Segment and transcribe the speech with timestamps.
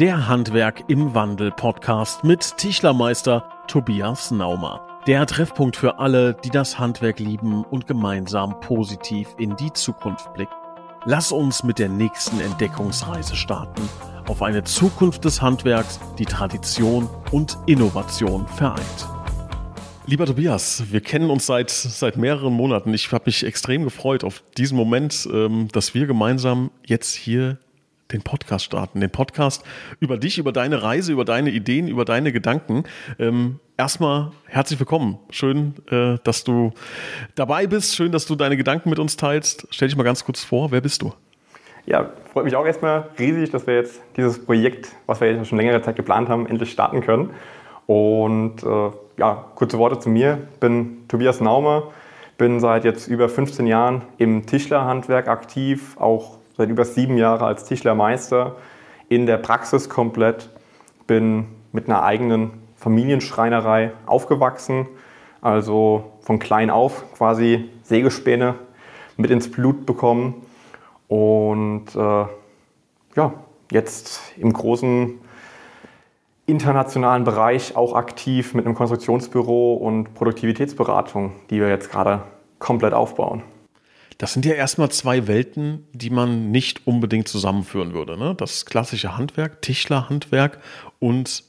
[0.00, 4.84] Der Handwerk im Wandel Podcast mit Tischlermeister Tobias Naumer.
[5.06, 10.52] Der Treffpunkt für alle, die das Handwerk lieben und gemeinsam positiv in die Zukunft blicken.
[11.04, 13.88] Lass uns mit der nächsten Entdeckungsreise starten
[14.26, 19.08] auf eine Zukunft des Handwerks, die Tradition und Innovation vereint.
[20.06, 22.92] Lieber Tobias, wir kennen uns seit, seit mehreren Monaten.
[22.92, 27.58] Ich habe mich extrem gefreut auf diesen Moment, ähm, dass wir gemeinsam jetzt hier
[28.14, 29.00] den Podcast starten.
[29.00, 29.64] Den Podcast
[30.00, 32.84] über dich, über deine Reise, über deine Ideen, über deine Gedanken.
[33.18, 35.18] Ähm, erstmal herzlich willkommen.
[35.30, 36.72] Schön, äh, dass du
[37.34, 37.96] dabei bist.
[37.96, 39.66] Schön, dass du deine Gedanken mit uns teilst.
[39.70, 40.70] Stell dich mal ganz kurz vor.
[40.70, 41.12] Wer bist du?
[41.86, 45.58] Ja, freut mich auch erstmal riesig, dass wir jetzt dieses Projekt, was wir jetzt schon
[45.58, 47.30] längere Zeit geplant haben, endlich starten können.
[47.86, 50.38] Und äh, ja, kurze Worte zu mir.
[50.60, 51.90] Bin Tobias Naumer,
[52.38, 57.64] bin seit jetzt über 15 Jahren im Tischlerhandwerk aktiv, auch seit über sieben Jahren als
[57.64, 58.56] Tischlermeister
[59.08, 60.50] in der Praxis komplett.
[61.06, 64.86] Bin mit einer eigenen Familienschreinerei aufgewachsen,
[65.40, 68.54] also von klein auf quasi Sägespäne
[69.16, 70.42] mit ins Blut bekommen
[71.08, 72.26] und äh,
[73.16, 73.32] ja,
[73.70, 75.20] jetzt im großen
[76.46, 82.22] internationalen Bereich auch aktiv mit einem Konstruktionsbüro und Produktivitätsberatung, die wir jetzt gerade
[82.58, 83.42] komplett aufbauen.
[84.18, 88.16] Das sind ja erstmal zwei Welten, die man nicht unbedingt zusammenführen würde.
[88.16, 88.34] Ne?
[88.36, 90.60] Das klassische Handwerk, Tischlerhandwerk
[90.98, 91.44] und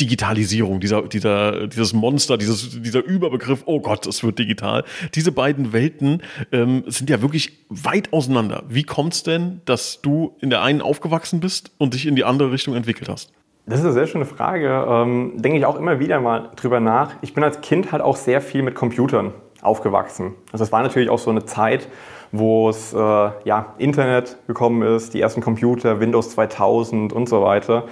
[0.00, 4.84] Digitalisierung, dieser, dieser, dieses Monster, dieses, dieser Überbegriff, oh Gott, es wird digital.
[5.14, 8.64] Diese beiden Welten ähm, sind ja wirklich weit auseinander.
[8.68, 12.24] Wie kommt es denn, dass du in der einen aufgewachsen bist und dich in die
[12.24, 13.32] andere Richtung entwickelt hast?
[13.66, 14.84] Das ist eine sehr schöne Frage.
[14.88, 17.14] Ähm, denke ich auch immer wieder mal drüber nach.
[17.22, 19.32] Ich bin als Kind halt auch sehr viel mit Computern
[19.64, 20.34] aufgewachsen.
[20.52, 21.88] Also es war natürlich auch so eine Zeit,
[22.32, 27.84] wo es äh, ja, Internet gekommen ist, die ersten Computer, Windows 2000 und so weiter,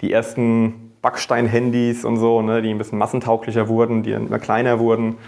[0.00, 4.78] die ersten Backstein-Handys und so, ne, die ein bisschen massentauglicher wurden, die dann immer kleiner
[4.78, 5.18] wurden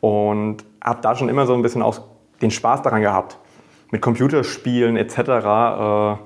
[0.00, 2.00] und habe da schon immer so ein bisschen auch
[2.42, 3.38] den Spaß daran gehabt,
[3.90, 5.18] mit Computerspielen etc.
[5.18, 6.16] Äh,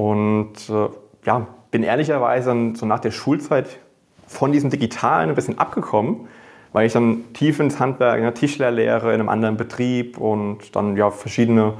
[0.00, 0.88] und äh,
[1.24, 3.78] ja, bin ehrlicherweise so nach der Schulzeit
[4.26, 6.28] von diesem Digitalen ein bisschen abgekommen,
[6.74, 10.96] weil ich dann tief ins Handwerk, in der Tischlerlehre, in einem anderen Betrieb und dann
[10.96, 11.74] ja verschiedene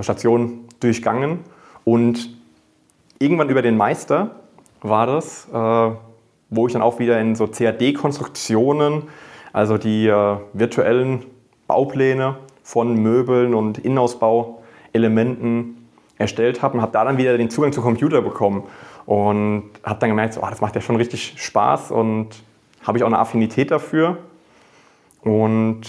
[0.00, 1.38] Stationen durchgangen.
[1.84, 2.36] Und
[3.20, 4.32] irgendwann über den Meister
[4.82, 5.90] war das, äh,
[6.50, 9.04] wo ich dann auch wieder in so CAD-Konstruktionen,
[9.52, 11.26] also die äh, virtuellen
[11.68, 12.34] Baupläne
[12.64, 15.86] von Möbeln und Innenausbauelementen
[16.18, 18.64] erstellt habe und habe da dann wieder den Zugang zum Computer bekommen.
[19.06, 22.49] Und habe dann gemerkt, so, oh, das macht ja schon richtig Spaß und
[22.82, 24.18] habe ich auch eine Affinität dafür.
[25.22, 25.82] Und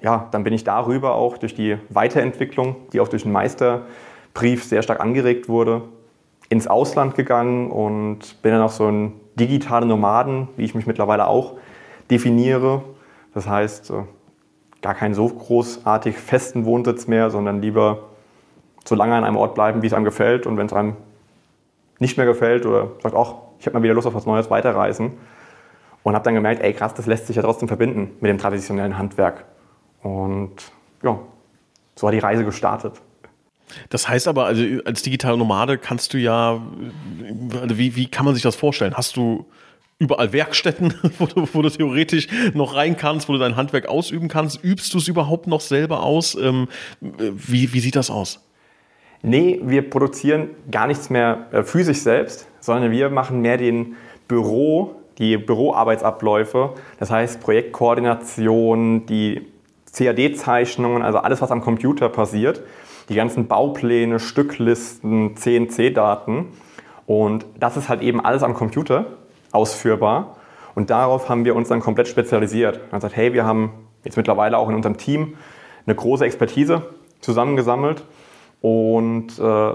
[0.00, 4.82] ja, dann bin ich darüber auch durch die Weiterentwicklung, die auch durch den Meisterbrief sehr
[4.82, 5.82] stark angeregt wurde,
[6.48, 11.26] ins Ausland gegangen und bin dann auch so ein digitaler Nomaden, wie ich mich mittlerweile
[11.26, 11.54] auch
[12.10, 12.82] definiere.
[13.34, 14.02] Das heißt, äh,
[14.80, 18.04] gar keinen so großartig festen Wohnsitz mehr, sondern lieber
[18.84, 20.46] so lange an einem Ort bleiben, wie es einem gefällt.
[20.46, 20.96] Und wenn es einem
[21.98, 25.12] nicht mehr gefällt oder sagt, ach, ich habe mal wieder Lust auf was Neues, weiterreisen.
[26.02, 28.96] Und habe dann gemerkt, ey krass, das lässt sich ja trotzdem verbinden mit dem traditionellen
[28.96, 29.44] Handwerk.
[30.02, 30.52] Und
[31.02, 31.18] ja,
[31.96, 33.00] so hat die Reise gestartet.
[33.90, 36.62] Das heißt aber, also als digitale Nomade kannst du ja,
[37.60, 38.94] also wie, wie kann man sich das vorstellen?
[38.96, 39.46] Hast du
[39.98, 44.28] überall Werkstätten, wo du, wo du theoretisch noch rein kannst, wo du dein Handwerk ausüben
[44.28, 44.62] kannst?
[44.62, 46.34] Übst du es überhaupt noch selber aus?
[46.34, 46.68] Ähm,
[47.00, 48.44] wie, wie sieht das aus?
[49.22, 53.96] Nee, wir produzieren gar nichts mehr äh, physisch selbst, sondern wir machen mehr den
[54.28, 59.46] Büro, die Büroarbeitsabläufe, das heißt Projektkoordination, die
[59.92, 62.62] CAD-Zeichnungen, also alles, was am Computer passiert,
[63.08, 66.46] die ganzen Baupläne, Stücklisten, CNC-Daten.
[67.06, 69.06] Und das ist halt eben alles am Computer
[69.50, 70.36] ausführbar.
[70.74, 72.80] Und darauf haben wir uns dann komplett spezialisiert.
[72.92, 73.72] Haben gesagt, hey, wir haben
[74.04, 75.36] jetzt mittlerweile auch in unserem Team
[75.86, 76.82] eine große Expertise
[77.20, 78.04] zusammengesammelt
[78.60, 79.72] und äh,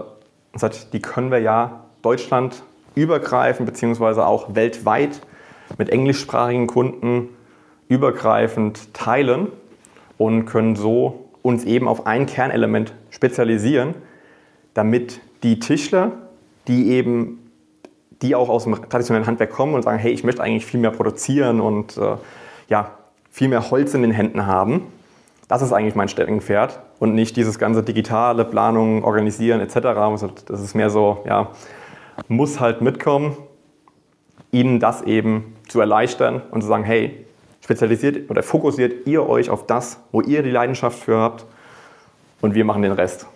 [0.93, 2.63] die können wir ja Deutschland
[2.95, 5.21] übergreifend beziehungsweise auch weltweit
[5.77, 7.29] mit englischsprachigen Kunden
[7.87, 9.47] übergreifend teilen
[10.17, 13.95] und können so uns eben auf ein Kernelement spezialisieren,
[14.73, 16.11] damit die Tischler,
[16.67, 17.39] die eben
[18.21, 20.91] die auch aus dem traditionellen Handwerk kommen und sagen, hey, ich möchte eigentlich viel mehr
[20.91, 22.15] produzieren und äh,
[22.69, 22.91] ja,
[23.29, 24.87] viel mehr Holz in den Händen haben,
[25.47, 29.75] das ist eigentlich mein Steckenpferd und nicht dieses ganze digitale Planung, Organisieren etc.
[30.45, 31.51] Das ist mehr so, ja,
[32.27, 33.35] muss halt mitkommen,
[34.51, 37.25] ihnen das eben zu erleichtern und zu sagen, hey,
[37.61, 41.45] spezialisiert oder fokussiert ihr euch auf das, wo ihr die Leidenschaft für habt
[42.41, 43.27] und wir machen den Rest.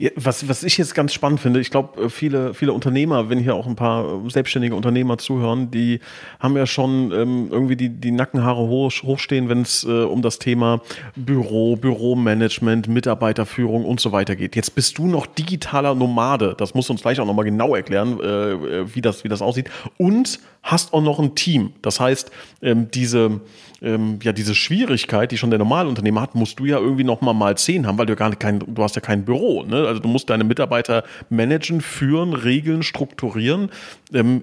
[0.00, 3.38] Ja, was, was ich jetzt ganz spannend finde, ich glaube, äh, viele, viele Unternehmer, wenn
[3.38, 6.00] hier auch ein paar äh, selbstständige Unternehmer zuhören, die
[6.38, 10.38] haben ja schon ähm, irgendwie die, die Nackenhaare hoch, hochstehen, wenn es äh, um das
[10.38, 10.80] Thema
[11.16, 14.56] Büro, Büromanagement, Mitarbeiterführung und so weiter geht.
[14.56, 16.54] Jetzt bist du noch digitaler Nomade.
[16.56, 19.42] Das musst du uns gleich auch nochmal genau erklären, äh, äh, wie, das, wie das
[19.42, 19.68] aussieht.
[19.98, 21.72] Und hast auch noch ein Team.
[21.82, 22.30] Das heißt,
[22.62, 23.40] ähm, diese,
[23.82, 27.56] ähm, ja, diese Schwierigkeit, die schon der Normalunternehmer hat, musst du ja irgendwie nochmal mal
[27.56, 29.62] zehn haben, weil du gar kein, du hast ja kein Büro.
[29.62, 29.86] Ne?
[29.90, 33.70] Also du musst deine Mitarbeiter managen, führen, regeln, strukturieren.
[34.12, 34.42] Ähm,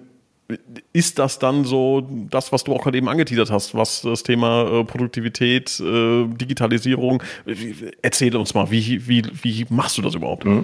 [0.93, 4.79] ist das dann so das, was du auch gerade eben angeteasert hast, was das Thema
[4.79, 7.21] äh, Produktivität, äh, Digitalisierung,
[8.01, 10.45] erzähl uns mal, wie, wie, wie machst du das überhaupt?
[10.45, 10.63] Mhm.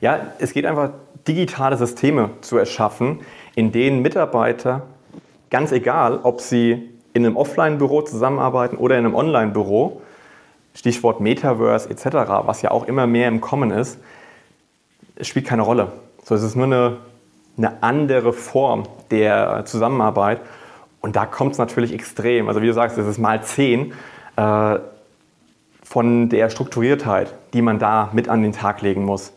[0.00, 0.90] Ja, es geht einfach,
[1.26, 3.20] digitale Systeme zu erschaffen,
[3.54, 4.86] in denen Mitarbeiter,
[5.50, 10.02] ganz egal, ob sie in einem Offline-Büro zusammenarbeiten oder in einem Online-Büro,
[10.74, 12.06] Stichwort Metaverse etc.,
[12.44, 13.98] was ja auch immer mehr im Kommen ist,
[15.20, 15.92] spielt keine Rolle.
[16.24, 16.96] So, es ist nur eine,
[17.56, 20.40] eine andere Form der Zusammenarbeit.
[21.00, 22.48] Und da kommt es natürlich extrem.
[22.48, 23.92] Also wie du sagst, es ist mal zehn
[24.36, 24.78] äh,
[25.82, 29.34] von der Strukturiertheit, die man da mit an den Tag legen muss.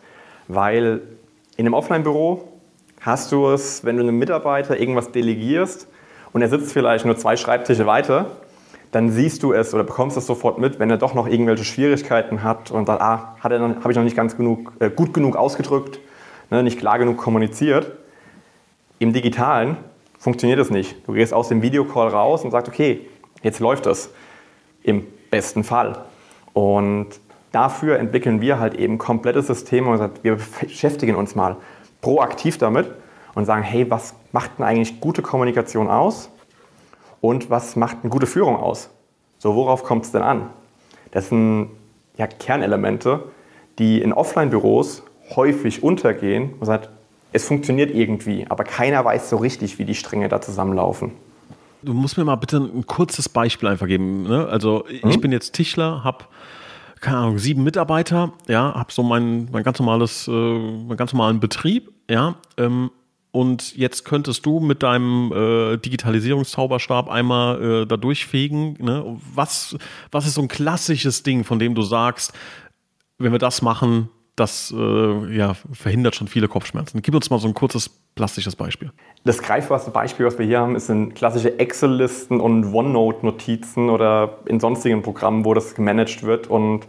[0.48, 1.02] Weil
[1.56, 2.48] in einem Offline-Büro
[3.00, 5.86] hast du es, wenn du einem Mitarbeiter irgendwas delegierst
[6.32, 8.30] und er sitzt vielleicht nur zwei Schreibtische weiter,
[8.90, 12.42] dann siehst du es oder bekommst es sofort mit, wenn er doch noch irgendwelche Schwierigkeiten
[12.42, 13.54] hat und dann, ah, habe
[13.90, 16.00] ich noch nicht ganz genug, äh, gut genug ausgedrückt,
[16.50, 17.92] ne, nicht klar genug kommuniziert.
[18.98, 19.76] Im Digitalen
[20.18, 20.96] funktioniert es nicht.
[21.06, 23.08] Du gehst aus dem Videocall raus und sagst, okay,
[23.42, 24.10] jetzt läuft es.
[24.82, 26.04] Im besten Fall.
[26.54, 27.08] Und
[27.52, 31.56] dafür entwickeln wir halt eben komplette Systeme und wir beschäftigen uns mal
[32.00, 32.90] proaktiv damit
[33.34, 36.30] und sagen, hey, was macht denn eigentlich gute Kommunikation aus?
[37.20, 38.90] Und was macht eine gute Führung aus?
[39.38, 40.50] So, worauf kommt es denn an?
[41.10, 41.70] Das sind
[42.16, 43.24] ja Kernelemente,
[43.78, 45.02] die in Offline-Büros
[45.36, 46.90] häufig untergehen und sagt,
[47.32, 51.12] es funktioniert irgendwie, aber keiner weiß so richtig, wie die Stränge da zusammenlaufen.
[51.82, 54.24] Du musst mir mal bitte ein kurzes Beispiel einfach geben.
[54.24, 54.48] Ne?
[54.48, 55.20] Also ich hm?
[55.20, 56.24] bin jetzt Tischler, habe
[57.00, 61.38] keine Ahnung, sieben Mitarbeiter, ja, habe so mein, mein ganz normales, äh, meinen ganz normalen
[61.38, 62.90] Betrieb, ja, ähm,
[63.38, 68.76] und jetzt könntest du mit deinem äh, Digitalisierungszauberstab einmal äh, da durchfegen.
[68.80, 69.16] Ne?
[69.32, 69.76] Was,
[70.10, 72.32] was ist so ein klassisches Ding, von dem du sagst,
[73.16, 77.00] wenn wir das machen, das äh, ja, verhindert schon viele Kopfschmerzen.
[77.00, 78.90] Gib uns mal so ein kurzes plastisches Beispiel.
[79.22, 85.02] Das greifbarste Beispiel, was wir hier haben, sind klassische Excel-Listen und OneNote-Notizen oder in sonstigen
[85.02, 86.88] Programmen, wo das gemanagt wird und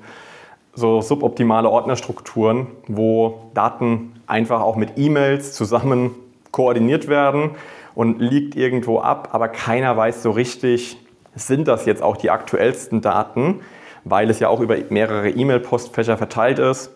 [0.74, 6.16] so suboptimale Ordnerstrukturen, wo Daten einfach auch mit E-Mails zusammen
[6.52, 7.52] koordiniert werden
[7.96, 10.98] und liegt irgendwo ab, aber keiner weiß so richtig,
[11.36, 13.62] sind das jetzt auch die aktuellsten Daten,
[14.04, 16.92] weil es ja auch über mehrere E-Mail-Postfächer verteilt ist.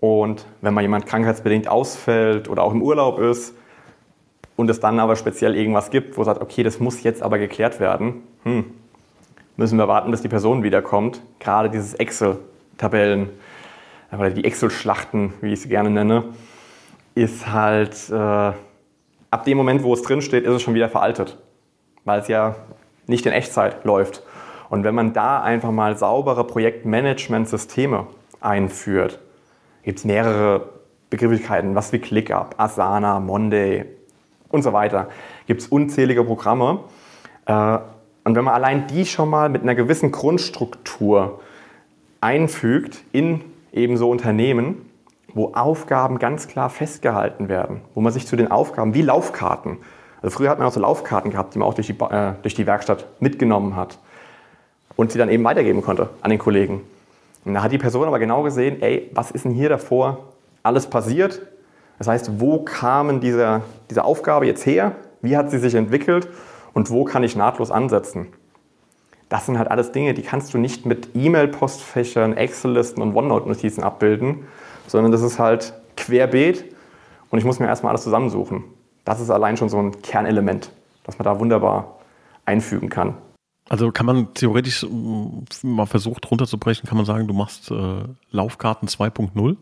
[0.00, 3.54] Und wenn mal jemand krankheitsbedingt ausfällt oder auch im Urlaub ist
[4.56, 7.80] und es dann aber speziell irgendwas gibt, wo sagt, okay, das muss jetzt aber geklärt
[7.80, 8.66] werden, hm,
[9.56, 11.22] müssen wir warten, bis die Person wiederkommt.
[11.40, 13.30] Gerade dieses Excel-Tabellen
[14.12, 16.24] oder die Excel-Schlachten, wie ich sie gerne nenne,
[17.14, 18.52] ist halt äh,
[19.34, 21.36] ab dem Moment, wo es drin steht, ist es schon wieder veraltet,
[22.04, 22.54] weil es ja
[23.08, 24.22] nicht in Echtzeit läuft.
[24.70, 28.06] Und wenn man da einfach mal saubere Projektmanagement-Systeme
[28.40, 29.18] einführt,
[29.82, 30.68] gibt es mehrere
[31.10, 33.86] Begrifflichkeiten, was wie ClickUp, Asana, Monday
[34.50, 35.08] und so weiter.
[35.48, 36.84] Gibt es unzählige Programme.
[37.46, 37.78] Äh,
[38.22, 41.40] und wenn man allein die schon mal mit einer gewissen Grundstruktur
[42.20, 43.40] einfügt in
[43.72, 44.88] eben so Unternehmen,
[45.34, 49.78] wo Aufgaben ganz klar festgehalten werden, wo man sich zu den Aufgaben, wie Laufkarten,
[50.22, 52.54] also früher hat man auch so Laufkarten gehabt, die man auch durch die, äh, durch
[52.54, 53.98] die Werkstatt mitgenommen hat
[54.96, 56.80] und sie dann eben weitergeben konnte an den Kollegen.
[57.44, 60.86] Und da hat die Person aber genau gesehen, ey, was ist denn hier davor alles
[60.86, 61.42] passiert?
[61.98, 63.60] Das heißt, wo kam diese,
[63.90, 64.92] diese Aufgabe jetzt her?
[65.20, 66.28] Wie hat sie sich entwickelt?
[66.72, 68.28] Und wo kann ich nahtlos ansetzen?
[69.28, 74.46] Das sind halt alles Dinge, die kannst du nicht mit E-Mail-Postfächern, Excel-Listen und OneNote-Notizen abbilden,
[74.86, 76.64] sondern das ist halt querbeet
[77.30, 78.64] und ich muss mir erstmal alles zusammensuchen.
[79.04, 80.70] Das ist allein schon so ein Kernelement,
[81.04, 81.98] das man da wunderbar
[82.46, 83.14] einfügen kann.
[83.68, 84.86] Also kann man theoretisch
[85.62, 89.56] mal versucht runterzubrechen, kann man sagen, du machst äh, Laufkarten 2.0?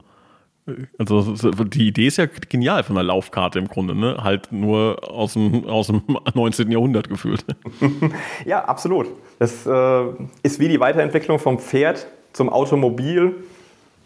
[0.96, 4.18] Also die Idee ist ja genial von der Laufkarte im Grunde, ne?
[4.22, 6.02] Halt nur aus dem, aus dem
[6.34, 6.70] 19.
[6.70, 7.44] Jahrhundert gefühlt.
[8.44, 9.08] ja, absolut.
[9.40, 10.04] Das äh,
[10.42, 13.42] ist wie die Weiterentwicklung vom Pferd zum Automobil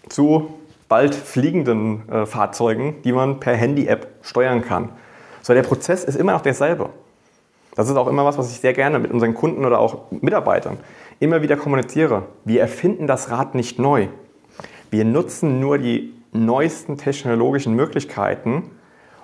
[0.08, 0.54] zu
[0.88, 4.90] bald fliegenden äh, Fahrzeugen, die man per Handy-App steuern kann.
[5.42, 6.90] So, der Prozess ist immer noch derselbe.
[7.74, 10.78] Das ist auch immer was, was ich sehr gerne mit unseren Kunden oder auch Mitarbeitern
[11.20, 12.24] immer wieder kommuniziere.
[12.44, 14.08] Wir erfinden das Rad nicht neu.
[14.90, 18.70] Wir nutzen nur die neuesten technologischen Möglichkeiten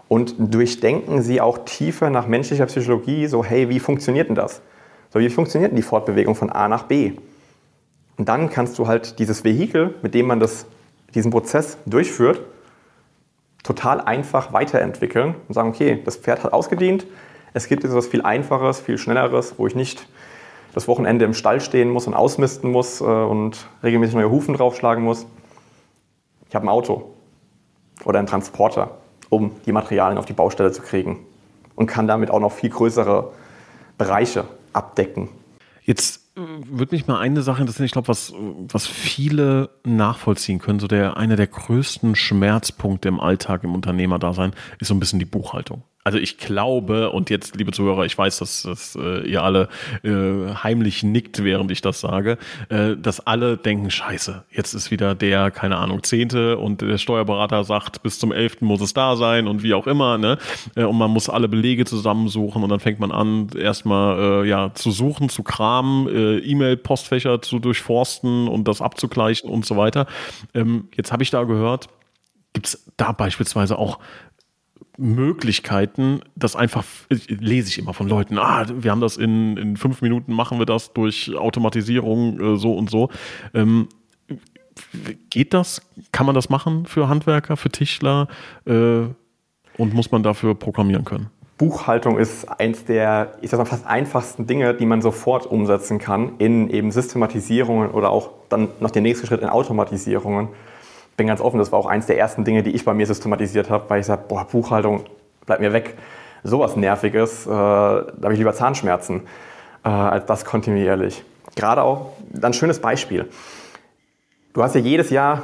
[0.09, 4.63] und durchdenken sie auch tiefer nach menschlicher Psychologie, so hey, wie funktioniert denn das?
[5.11, 7.13] So, wie funktioniert denn die Fortbewegung von A nach B?
[8.17, 10.67] Und dann kannst du halt dieses Vehikel, mit dem man das,
[11.15, 12.41] diesen Prozess durchführt,
[13.63, 17.07] total einfach weiterentwickeln und sagen, okay, das Pferd hat ausgedient,
[17.55, 20.09] es gibt jetzt etwas viel Einfaches, viel Schnelleres, wo ich nicht
[20.75, 25.05] das Wochenende im Stall stehen muss und ausmisten muss äh, und regelmäßig neue Hufen draufschlagen
[25.05, 25.27] muss.
[26.49, 27.13] Ich habe ein Auto
[28.05, 31.27] oder einen Transporter, um die Materialien auf die Baustelle zu kriegen
[31.75, 33.33] und kann damit auch noch viel größere
[33.99, 35.29] Bereiche abdecken.
[35.83, 40.89] Jetzt würde mich mal eine Sache interessieren, ich glaube, was, was viele nachvollziehen können, so
[40.89, 45.83] der, einer der größten Schmerzpunkte im Alltag im Unternehmerdasein ist so ein bisschen die Buchhaltung
[46.05, 49.69] also ich glaube, und jetzt, liebe Zuhörer, ich weiß, dass, dass äh, ihr alle
[50.03, 52.39] äh, heimlich nickt, während ich das sage,
[52.71, 57.63] äh, dass alle denken, scheiße, jetzt ist wieder der, keine Ahnung, Zehnte und der Steuerberater
[57.63, 60.39] sagt, bis zum Elften muss es da sein und wie auch immer, ne?
[60.75, 64.75] Äh, und man muss alle Belege zusammensuchen und dann fängt man an, erstmal äh, ja,
[64.75, 70.07] zu suchen, zu kramen, äh, E-Mail-Postfächer zu durchforsten und das abzugleichen und so weiter.
[70.53, 71.89] Ähm, jetzt habe ich da gehört,
[72.53, 73.99] Gibt es da beispielsweise auch
[75.03, 76.85] Möglichkeiten, das einfach,
[77.29, 80.67] lese ich immer von Leuten, ah, wir haben das in, in fünf Minuten, machen wir
[80.67, 83.11] das durch Automatisierung äh, so und so.
[83.53, 83.89] Ähm,
[85.31, 85.83] geht das?
[86.13, 88.29] Kann man das machen für Handwerker, für Tischler?
[88.65, 89.05] Äh,
[89.79, 91.31] und muss man dafür programmieren können?
[91.59, 96.33] Buchhaltung ist eins der, ich sag mal, fast einfachsten Dinge, die man sofort umsetzen kann
[96.39, 100.49] in eben Systematisierungen oder auch dann noch den nächsten Schritt in Automatisierungen
[101.17, 103.71] bin ganz offen, das war auch eins der ersten Dinge, die ich bei mir systematisiert
[103.71, 105.05] habe, weil ich sage, boah, Buchhaltung,
[105.47, 105.97] bleibt mir weg.
[106.45, 109.23] Sowas Nerviges, äh, da habe ich lieber Zahnschmerzen
[109.85, 111.23] äh, als das kontinuierlich.
[111.55, 113.29] Gerade auch, ein schönes Beispiel.
[114.53, 115.43] Du hast ja jedes Jahr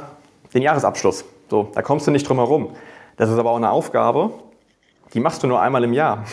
[0.53, 1.25] den Jahresabschluss.
[1.49, 2.75] So, da kommst du nicht drum herum.
[3.17, 4.31] Das ist aber auch eine Aufgabe,
[5.13, 6.25] die machst du nur einmal im Jahr.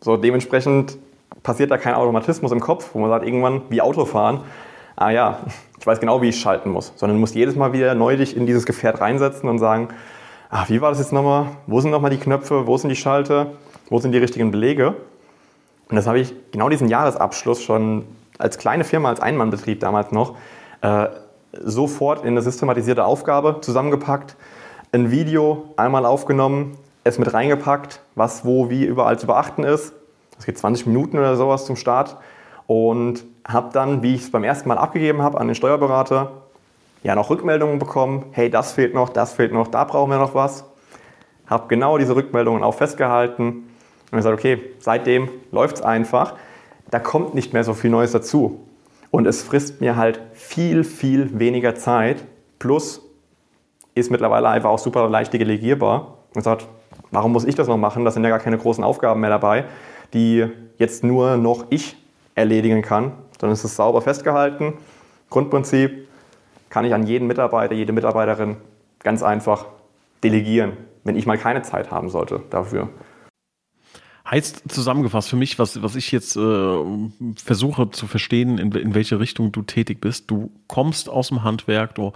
[0.00, 0.98] So, dementsprechend
[1.42, 4.40] passiert da kein Automatismus im Kopf, wo man sagt, irgendwann wie Autofahren,
[4.98, 5.38] ah ja,
[5.78, 8.36] ich weiß genau, wie ich schalten muss, sondern du musst jedes Mal wieder neu dich
[8.36, 9.88] in dieses Gefährt reinsetzen und sagen,
[10.50, 11.46] ach, wie war das jetzt nochmal?
[11.66, 12.66] Wo sind nochmal die Knöpfe?
[12.66, 13.52] Wo sind die Schalter?
[13.88, 14.96] Wo sind die richtigen Belege?
[15.88, 18.04] Und das habe ich genau diesen Jahresabschluss schon
[18.38, 20.36] als kleine Firma, als Einmannbetrieb damals noch,
[20.82, 21.06] äh,
[21.52, 24.36] sofort in eine systematisierte Aufgabe zusammengepackt,
[24.92, 29.94] ein Video einmal aufgenommen, es mit reingepackt, was wo wie überall zu beachten ist.
[30.36, 32.16] Das geht 20 Minuten oder sowas zum Start
[32.66, 36.32] und habe dann, wie ich es beim ersten Mal abgegeben habe an den Steuerberater,
[37.02, 40.34] ja noch Rückmeldungen bekommen, hey, das fehlt noch, das fehlt noch, da brauchen wir noch
[40.34, 40.64] was.
[41.46, 43.70] Habe genau diese Rückmeldungen auch festgehalten
[44.10, 46.34] und gesagt, okay, seitdem läuft es einfach.
[46.90, 48.60] Da kommt nicht mehr so viel Neues dazu.
[49.10, 52.24] Und es frisst mir halt viel, viel weniger Zeit.
[52.58, 53.02] Plus
[53.94, 56.18] ist mittlerweile einfach auch super leicht delegierbar.
[56.34, 56.66] Und sagt,
[57.10, 58.04] warum muss ich das noch machen?
[58.04, 59.64] Da sind ja gar keine großen Aufgaben mehr dabei,
[60.12, 61.96] die jetzt nur noch ich
[62.34, 63.12] erledigen kann.
[63.38, 64.74] Dann ist es sauber festgehalten.
[65.30, 66.08] Grundprinzip
[66.68, 68.56] kann ich an jeden Mitarbeiter, jede Mitarbeiterin
[68.98, 69.66] ganz einfach
[70.22, 70.72] delegieren,
[71.04, 72.88] wenn ich mal keine Zeit haben sollte dafür.
[74.30, 76.84] Heißt zusammengefasst für mich, was, was ich jetzt äh,
[77.42, 80.30] versuche zu verstehen, in, in welche Richtung du tätig bist.
[80.30, 82.12] Du kommst aus dem Handwerk, du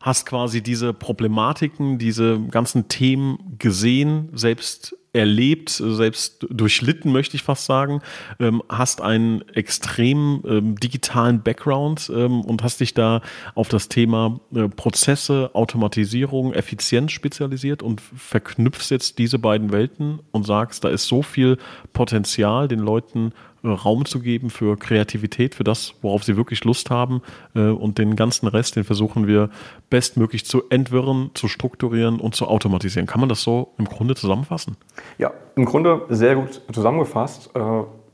[0.00, 7.64] hast quasi diese Problematiken, diese ganzen Themen gesehen, selbst erlebt, selbst durchlitten, möchte ich fast
[7.64, 8.02] sagen,
[8.38, 13.22] ähm, hast einen extrem ähm, digitalen Background ähm, und hast dich da
[13.54, 20.44] auf das Thema äh, Prozesse, Automatisierung, Effizienz spezialisiert und verknüpfst jetzt diese beiden Welten und
[20.44, 21.56] sagst, da ist so viel
[21.92, 23.32] Potenzial, den Leuten
[23.74, 27.22] Raum zu geben für Kreativität, für das, worauf sie wirklich Lust haben.
[27.54, 29.50] Äh, und den ganzen Rest, den versuchen wir
[29.90, 33.06] bestmöglich zu entwirren, zu strukturieren und zu automatisieren.
[33.06, 34.76] Kann man das so im Grunde zusammenfassen?
[35.18, 37.50] Ja, im Grunde sehr gut zusammengefasst.
[37.54, 37.60] Äh,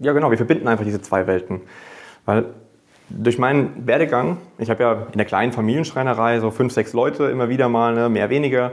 [0.00, 1.61] ja, genau, wir verbinden einfach diese zwei Welten.
[2.25, 2.47] Weil
[3.09, 7.49] durch meinen Werdegang, ich habe ja in der kleinen Familienschreinerei so fünf, sechs Leute immer
[7.49, 8.73] wieder mal, ne, mehr, weniger,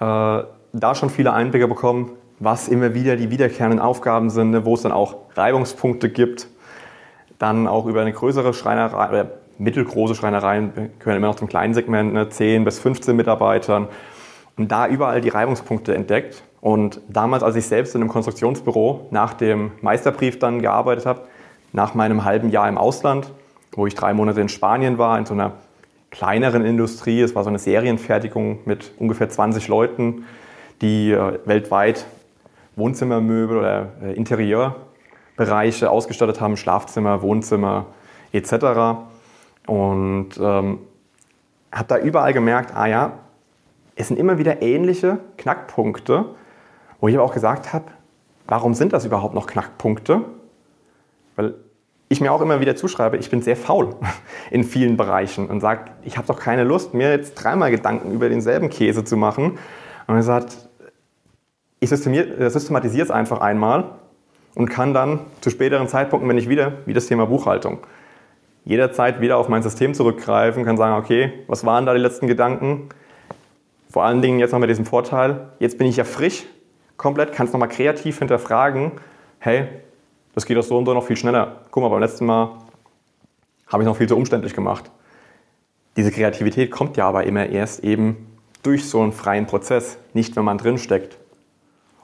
[0.00, 0.42] äh,
[0.72, 4.82] da schon viele Einblicke bekommen, was immer wieder die wiederkehrenden Aufgaben sind, ne, wo es
[4.82, 6.48] dann auch Reibungspunkte gibt.
[7.38, 12.12] Dann auch über eine größere Schreinerei oder mittelgroße Schreinereien gehören immer noch zum kleinen Segment,
[12.12, 13.88] ne, 10 bis 15 Mitarbeitern.
[14.56, 16.42] Und da überall die Reibungspunkte entdeckt.
[16.60, 21.22] Und damals, als ich selbst in einem Konstruktionsbüro nach dem Meisterbrief dann gearbeitet habe,
[21.72, 23.32] nach meinem halben Jahr im Ausland,
[23.72, 25.52] wo ich drei Monate in Spanien war, in so einer
[26.10, 30.24] kleineren Industrie, es war so eine Serienfertigung mit ungefähr 20 Leuten,
[30.80, 32.06] die äh, weltweit
[32.78, 37.86] Wohnzimmermöbel oder äh, Interieurbereiche ausgestattet haben, Schlafzimmer, Wohnzimmer
[38.32, 38.52] etc.
[39.66, 40.78] Und ähm,
[41.72, 43.12] habe da überall gemerkt, ah ja,
[43.96, 46.24] es sind immer wieder ähnliche Knackpunkte,
[47.00, 47.86] wo ich aber auch gesagt habe,
[48.46, 50.22] warum sind das überhaupt noch Knackpunkte?
[51.36, 51.54] Weil
[52.08, 53.94] ich mir auch immer wieder zuschreibe, ich bin sehr faul
[54.50, 58.28] in vielen Bereichen und sage, ich habe doch keine Lust, mir jetzt dreimal Gedanken über
[58.28, 59.58] denselben Käse zu machen.
[60.06, 60.67] Und er sagt,
[61.80, 63.84] ich äh, systematisiere es einfach einmal
[64.54, 67.78] und kann dann zu späteren Zeitpunkten, wenn ich wieder, wie das Thema Buchhaltung,
[68.64, 72.88] jederzeit wieder auf mein System zurückgreifen, kann sagen, okay, was waren da die letzten Gedanken?
[73.90, 76.44] Vor allen Dingen jetzt noch mit diesem Vorteil, jetzt bin ich ja frisch
[76.96, 78.92] komplett, kann es nochmal kreativ hinterfragen,
[79.38, 79.68] hey,
[80.34, 81.62] das geht doch so und so noch viel schneller.
[81.70, 82.58] Guck mal, beim letzten Mal
[83.68, 84.90] habe ich noch viel zu umständlich gemacht.
[85.96, 88.26] Diese Kreativität kommt ja aber immer erst eben
[88.62, 91.18] durch so einen freien Prozess, nicht wenn man drin steckt.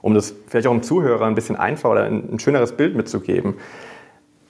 [0.05, 3.55] Um das vielleicht auch dem Zuhörer ein bisschen einfacher oder ein schöneres Bild mitzugeben.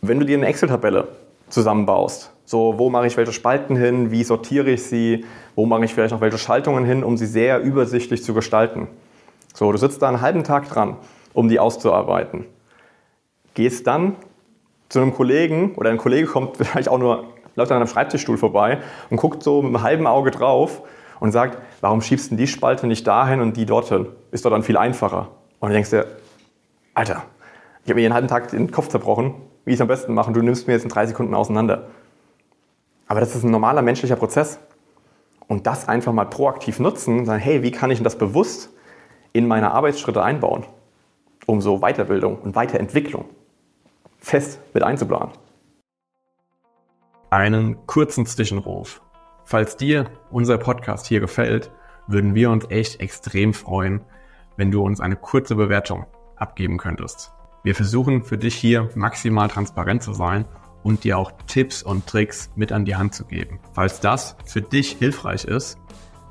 [0.02, 1.08] Wenn du dir eine Excel-Tabelle
[1.50, 5.94] zusammenbaust, so wo mache ich welche Spalten hin, wie sortiere ich sie, wo mache ich
[5.94, 8.88] vielleicht noch welche Schaltungen hin, um sie sehr übersichtlich zu gestalten.
[9.54, 10.98] So, du sitzt da einen halben Tag dran,
[11.34, 12.46] um die auszuarbeiten
[13.56, 14.16] gehst dann
[14.90, 17.24] zu einem Kollegen oder ein Kollege kommt vielleicht auch nur,
[17.56, 18.78] läuft an einem Schreibtischstuhl vorbei
[19.10, 20.84] und guckt so mit einem halben Auge drauf
[21.20, 24.08] und sagt, warum schiebst du die Spalte nicht dahin und die dorthin?
[24.32, 25.30] Ist doch dann viel einfacher.
[25.60, 26.06] Und dann denkst du,
[26.94, 27.26] Alter,
[27.84, 29.36] ich habe mir einen halben Tag den Kopf zerbrochen,
[29.66, 31.88] wie ich es am besten mache und du nimmst mir jetzt in drei Sekunden auseinander.
[33.08, 34.60] Aber das ist ein normaler menschlicher Prozess.
[35.48, 38.70] Und das einfach mal proaktiv nutzen sagen, hey, wie kann ich das bewusst
[39.32, 40.66] in meine Arbeitsschritte einbauen?
[41.46, 43.26] Um so Weiterbildung und Weiterentwicklung
[44.18, 45.30] fest mit einzuplanen.
[47.30, 49.02] Einen kurzen Zwischenruf.
[49.44, 51.70] Falls dir unser Podcast hier gefällt,
[52.08, 54.02] würden wir uns echt extrem freuen,
[54.58, 57.32] wenn du uns eine kurze Bewertung abgeben könntest.
[57.64, 60.46] Wir versuchen für dich hier maximal transparent zu sein
[60.84, 63.60] und dir auch Tipps und Tricks mit an die Hand zu geben.
[63.74, 65.80] Falls das für dich hilfreich ist,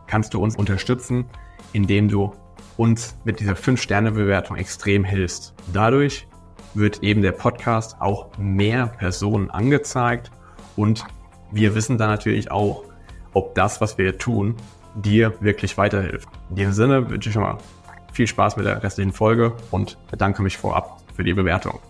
[0.06, 1.24] kannst du uns unterstützen,
[1.72, 2.32] indem du
[2.76, 5.54] uns mit dieser 5-Sterne-Bewertung extrem hilfst.
[5.72, 6.28] Dadurch
[6.74, 10.30] wird eben der Podcast auch mehr Personen angezeigt
[10.76, 11.04] und
[11.50, 12.84] wir wissen dann natürlich auch,
[13.32, 14.56] ob das, was wir tun,
[14.94, 16.28] dir wirklich weiterhilft.
[16.50, 17.58] In dem Sinne wünsche ich schon mal
[18.14, 21.80] viel Spaß mit der restlichen Folge und bedanke mich vorab für die Bewertung.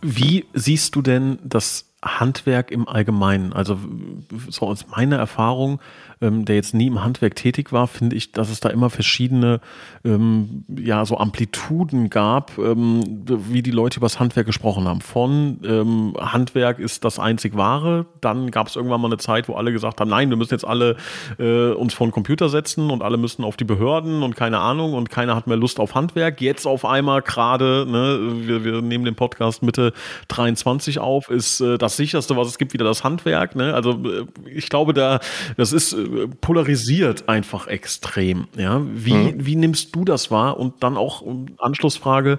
[0.00, 3.52] Wie siehst du denn das Handwerk im Allgemeinen?
[3.52, 3.78] Also
[4.48, 5.80] so aus meiner Erfahrung
[6.20, 9.60] ähm, der jetzt nie im Handwerk tätig war, finde ich, dass es da immer verschiedene,
[10.04, 15.00] ähm, ja, so Amplituden gab, ähm, wie die Leute über das Handwerk gesprochen haben.
[15.00, 19.54] Von ähm, Handwerk ist das einzig wahre, dann gab es irgendwann mal eine Zeit, wo
[19.54, 20.96] alle gesagt haben, nein, wir müssen jetzt alle
[21.38, 24.92] äh, uns vor den Computer setzen und alle müssen auf die Behörden und keine Ahnung
[24.92, 26.40] und keiner hat mehr Lust auf Handwerk.
[26.40, 29.92] Jetzt auf einmal gerade, ne, wir, wir nehmen den Podcast Mitte
[30.28, 33.56] 23 auf, ist äh, das sicherste, was es gibt, wieder das Handwerk.
[33.56, 33.74] Ne?
[33.74, 35.20] Also äh, ich glaube, da
[35.56, 38.48] das ist äh, polarisiert einfach extrem.
[38.56, 39.46] Ja, wie, mhm.
[39.46, 40.58] wie nimmst du das wahr?
[40.58, 41.22] Und dann auch
[41.58, 42.38] Anschlussfrage,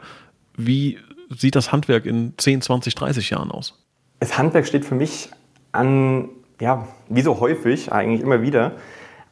[0.58, 0.98] wie
[1.30, 3.78] sieht das Handwerk in 10, 20, 30 Jahren aus?
[4.20, 5.30] Das Handwerk steht für mich
[5.72, 8.74] an, ja, wie so häufig eigentlich immer wieder,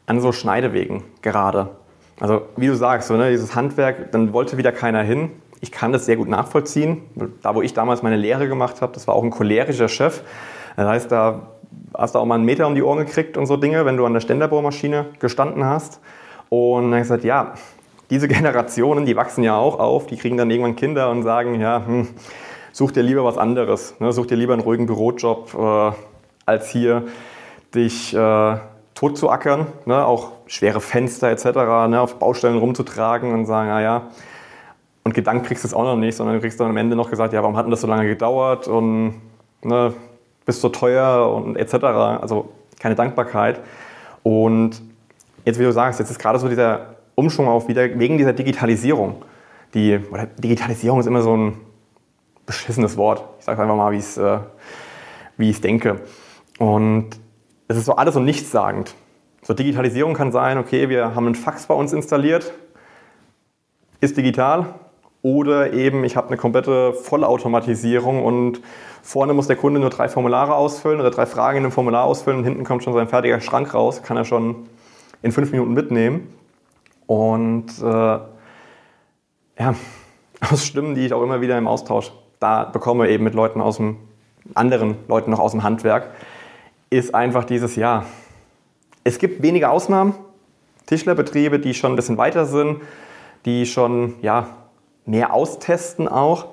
[0.05, 1.75] an so Schneidewegen gerade.
[2.19, 5.31] Also wie du sagst, so, ne, dieses Handwerk, dann wollte wieder keiner hin.
[5.61, 7.01] Ich kann das sehr gut nachvollziehen.
[7.41, 10.21] Da, wo ich damals meine Lehre gemacht habe, das war auch ein cholerischer Chef.
[10.75, 11.41] Das heißt, da
[11.93, 14.05] hast du auch mal einen Meter um die Ohren gekriegt und so Dinge, wenn du
[14.05, 15.99] an der Ständerbohrmaschine gestanden hast.
[16.49, 17.53] Und dann habe ich gesagt, ja,
[18.09, 21.85] diese Generationen, die wachsen ja auch auf, die kriegen dann irgendwann Kinder und sagen, ja,
[21.85, 22.07] hm,
[22.71, 24.11] such dir lieber was anderes, ne?
[24.13, 25.91] such dir lieber einen ruhigen Bürojob, äh,
[26.45, 27.03] als hier
[27.75, 28.57] dich äh,
[28.95, 30.05] tot zu ackern, ne?
[30.05, 31.45] auch schwere Fenster etc.
[31.89, 31.99] Ne?
[31.99, 34.07] auf Baustellen rumzutragen und sagen, naja,
[35.09, 37.09] und Gedanken kriegst du es auch noch nicht, sondern du kriegst dann am Ende noch
[37.09, 39.15] gesagt, ja, warum hat denn das so lange gedauert und
[39.63, 39.91] ne,
[40.45, 41.73] bist so teuer und etc.
[42.21, 43.59] Also keine Dankbarkeit.
[44.21, 44.79] Und
[45.45, 49.23] jetzt, wie du sagst, jetzt ist gerade so dieser Umschwung auch wieder wegen dieser Digitalisierung.
[49.73, 49.99] Die,
[50.37, 51.57] Digitalisierung ist immer so ein
[52.45, 53.23] beschissenes Wort.
[53.39, 54.37] Ich sage einfach mal, wie ich es äh,
[55.37, 56.01] wie denke.
[56.59, 57.09] Und
[57.67, 58.93] es ist so alles und nichts sagend.
[59.41, 62.53] So Digitalisierung kann sein, okay, wir haben einen Fax bei uns installiert,
[64.01, 64.75] ist digital.
[65.21, 68.61] Oder eben, ich habe eine komplette Vollautomatisierung und
[69.01, 72.39] Vorne muss der Kunde nur drei Formulare ausfüllen oder drei Fragen in einem Formular ausfüllen
[72.39, 74.67] und hinten kommt schon sein fertiger Schrank raus, kann er schon
[75.21, 76.33] in fünf Minuten mitnehmen.
[77.07, 78.29] Und äh, ja,
[80.51, 83.77] aus Stimmen, die ich auch immer wieder im Austausch da bekomme, eben mit Leuten aus
[83.77, 83.97] dem,
[84.55, 86.11] anderen Leuten noch aus dem Handwerk,
[86.89, 88.05] ist einfach dieses Jahr.
[89.03, 90.13] Es gibt wenige Ausnahmen,
[90.87, 92.81] Tischlerbetriebe, die schon ein bisschen weiter sind,
[93.45, 94.47] die schon ja,
[95.09, 96.47] mehr austesten auch.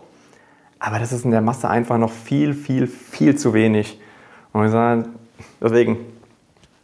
[0.79, 4.01] Aber das ist in der Masse einfach noch viel, viel, viel zu wenig.
[4.53, 5.15] Und sagen,
[5.61, 5.99] deswegen,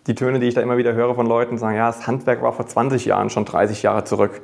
[0.07, 2.53] die Töne, die ich da immer wieder höre von Leuten, sagen, ja, das Handwerk war
[2.53, 4.43] vor 20 Jahren schon 30 Jahre zurück.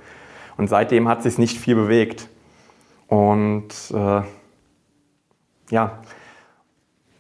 [0.57, 2.29] Und seitdem hat sich nicht viel bewegt.
[3.09, 4.23] Und äh,
[5.71, 5.99] ja,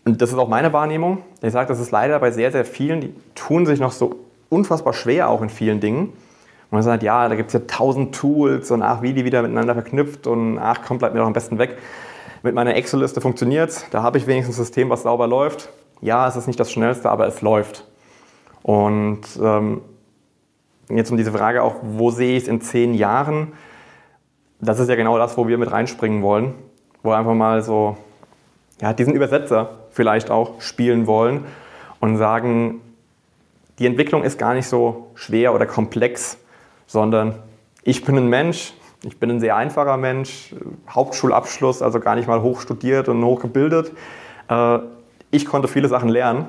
[0.04, 1.22] und das ist auch meine Wahrnehmung.
[1.42, 4.16] Ich sage, das ist leider bei sehr, sehr vielen, die tun sich noch so
[4.48, 6.14] unfassbar schwer auch in vielen Dingen.
[6.70, 9.40] Und man sagt, ja, da gibt es ja tausend Tools und ach, wie die wieder
[9.42, 11.78] miteinander verknüpft und ach, komm, bleib mir doch am besten weg.
[12.42, 15.70] Mit meiner Excel-Liste funktioniert da habe ich wenigstens ein System, was sauber läuft.
[16.00, 17.85] Ja, es ist nicht das Schnellste, aber es läuft.
[18.62, 19.81] Und ähm,
[20.90, 23.54] jetzt um diese Frage auch, wo sehe ich es in zehn Jahren?
[24.61, 26.54] Das ist ja genau das, wo wir mit reinspringen wollen,
[27.02, 27.96] wo wir einfach mal so
[28.81, 31.44] ja, diesen Übersetzer vielleicht auch spielen wollen
[32.00, 32.81] und sagen,
[33.78, 36.38] die Entwicklung ist gar nicht so schwer oder komplex,
[36.88, 37.37] sondern
[37.85, 38.72] ich bin ein Mensch,
[39.05, 40.53] ich bin ein sehr einfacher Mensch,
[40.90, 43.92] Hauptschulabschluss, also gar nicht mal hoch studiert und hochgebildet.
[44.48, 44.81] Äh,
[45.31, 46.46] ich konnte viele Sachen lernen.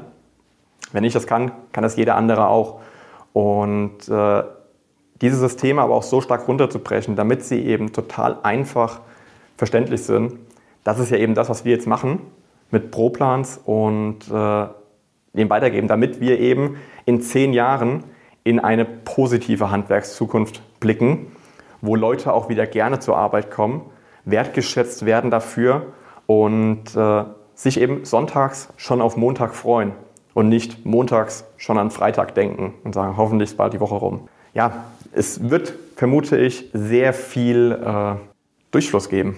[0.92, 2.80] Wenn ich das kann, kann das jeder andere auch.
[3.34, 4.44] Und äh,
[5.22, 9.02] diese Systeme aber auch so stark runterzubrechen, damit sie eben total einfach
[9.58, 10.34] verständlich sind,
[10.84, 12.22] das ist ja eben das, was wir jetzt machen
[12.72, 14.68] mit ProPlans und äh,
[15.34, 18.06] dem weitergeben, damit wir eben in zehn Jahren
[18.50, 21.28] in eine positive Handwerkszukunft blicken,
[21.82, 23.82] wo Leute auch wieder gerne zur Arbeit kommen,
[24.26, 25.94] wertgeschätzt werden dafür
[26.26, 29.92] und äh, sich eben sonntags schon auf Montag freuen
[30.34, 34.28] und nicht montags schon an Freitag denken und sagen, hoffentlich ist bald die Woche rum.
[34.56, 38.16] Ja, es wird, vermute ich, sehr viel äh,
[38.72, 39.38] Durchfluss geben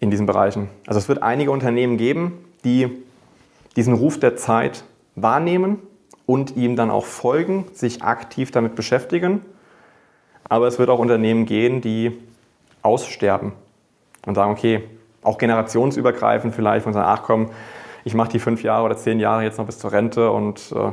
[0.00, 0.70] in diesen Bereichen.
[0.86, 3.02] Also es wird einige Unternehmen geben, die
[3.76, 5.78] diesen Ruf der Zeit wahrnehmen
[6.26, 9.40] und ihm dann auch folgen, sich aktiv damit beschäftigen.
[10.48, 12.18] Aber es wird auch Unternehmen gehen, die
[12.82, 13.52] aussterben
[14.26, 14.84] und sagen, okay,
[15.22, 17.50] auch generationsübergreifend vielleicht und sagen, ach komm,
[18.04, 20.90] ich mache die fünf Jahre oder zehn Jahre jetzt noch bis zur Rente und äh,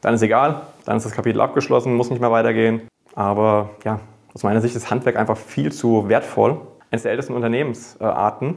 [0.00, 2.82] dann ist egal, dann ist das Kapitel abgeschlossen, muss nicht mehr weitergehen.
[3.14, 4.00] Aber ja,
[4.34, 8.56] aus meiner Sicht ist Handwerk einfach viel zu wertvoll, eines der ältesten Unternehmensarten.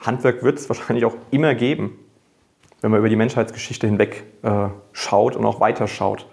[0.00, 1.98] Handwerk wird es wahrscheinlich auch immer geben,
[2.80, 6.26] wenn man über die Menschheitsgeschichte hinweg äh, schaut und auch weiterschaut.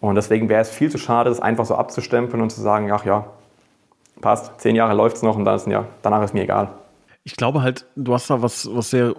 [0.00, 3.04] Und deswegen wäre es viel zu schade, das einfach so abzustempeln und zu sagen, ach
[3.04, 3.26] ja,
[4.20, 6.70] passt, zehn Jahre läuft es noch und dann ist ein Jahr, danach ist mir egal.
[7.24, 9.14] Ich glaube halt, du hast da was, was sehr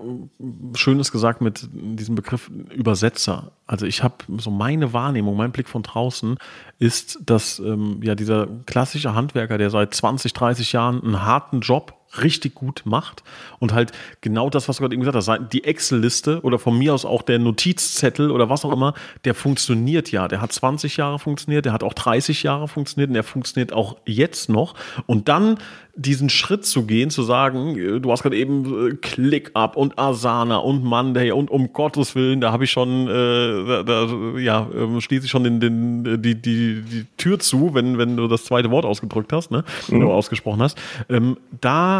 [0.73, 3.51] Schönes gesagt mit diesem Begriff Übersetzer.
[3.67, 6.37] Also ich habe so meine Wahrnehmung, mein Blick von draußen
[6.79, 11.98] ist, dass ähm, ja dieser klassische Handwerker, der seit 20, 30 Jahren einen harten Job
[12.21, 13.23] richtig gut macht
[13.59, 13.91] und halt
[14.21, 17.21] genau das, was du gerade eben gesagt hast, die Excel-Liste oder von mir aus auch
[17.21, 18.93] der Notizzettel oder was auch immer,
[19.25, 20.27] der funktioniert ja.
[20.27, 23.97] Der hat 20 Jahre funktioniert, der hat auch 30 Jahre funktioniert und der funktioniert auch
[24.05, 24.75] jetzt noch.
[25.05, 25.57] Und dann
[25.99, 30.83] diesen Schritt zu gehen, zu sagen, du hast gerade eben äh, ClickUp und Asana und
[30.83, 35.25] Monday und um Gottes Willen, da habe ich schon, äh, da, da, ja, äh, schließe
[35.25, 38.85] ich schon den, den, die, die, die Tür zu, wenn, wenn du das zweite Wort
[38.85, 40.07] ausgedrückt hast, ne, mhm.
[40.07, 40.77] ausgesprochen hast.
[41.09, 41.98] Ähm, da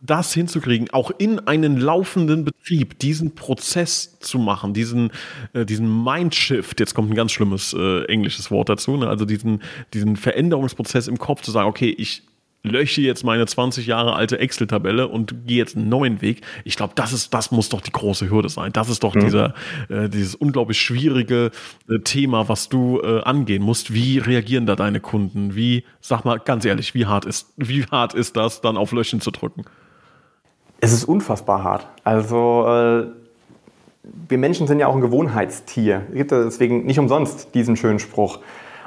[0.00, 5.10] das hinzukriegen, auch in einen laufenden Betrieb, diesen Prozess zu machen, diesen,
[5.52, 9.08] äh, diesen Mindshift, jetzt kommt ein ganz schlimmes äh, englisches Wort dazu, ne?
[9.08, 12.22] also diesen, diesen Veränderungsprozess im Kopf zu sagen, okay, ich
[12.62, 16.42] lösche jetzt meine 20 Jahre alte Excel-Tabelle und gehe jetzt einen neuen Weg.
[16.64, 18.72] Ich glaube, das ist, das muss doch die große Hürde sein.
[18.72, 19.20] Das ist doch mhm.
[19.20, 19.54] dieser,
[19.88, 21.52] äh, dieses unglaublich schwierige
[21.88, 23.94] äh, Thema, was du äh, angehen musst.
[23.94, 25.54] Wie reagieren da deine Kunden?
[25.54, 29.20] Wie, sag mal ganz ehrlich, wie hart ist, wie hart ist das, dann auf Löschen
[29.20, 29.64] zu drücken?
[30.80, 31.86] Es ist unfassbar hart.
[32.04, 33.06] Also, äh,
[34.28, 36.02] wir Menschen sind ja auch ein Gewohnheitstier.
[36.08, 38.38] Es gibt deswegen nicht umsonst diesen schönen Spruch.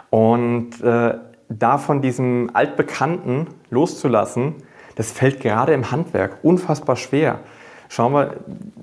[0.10, 1.16] Und äh,
[1.50, 4.56] da von diesem Altbekannten loszulassen,
[4.96, 7.40] das fällt gerade im Handwerk unfassbar schwer.
[7.90, 8.36] Schauen wir,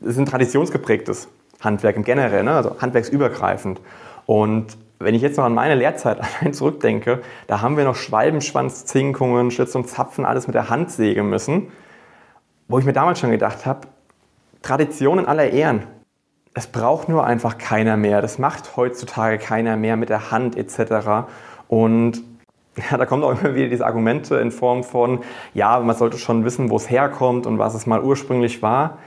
[0.03, 1.29] es ist ein traditionsgeprägtes
[1.61, 2.53] Handwerk im Generell, ne?
[2.53, 3.81] also handwerksübergreifend.
[4.27, 9.51] Und wenn ich jetzt noch an meine Lehrzeit allein zurückdenke, da haben wir noch Schwalbenschwanzzinkungen,
[9.51, 11.69] Schlitz und Zapfen, alles mit der Hand sägen müssen.
[12.71, 13.89] Wo ich mir damals schon gedacht habe,
[14.63, 15.83] Tradition in aller Ehren.
[16.55, 18.23] Es braucht nur einfach keiner mehr.
[18.23, 21.27] Das macht heutzutage keiner mehr mit der Hand etc.
[21.67, 22.23] Und
[22.89, 25.19] ja, da kommen auch immer wieder diese Argumente in Form von,
[25.53, 28.99] ja, man sollte schon wissen, wo es herkommt und was es mal ursprünglich war.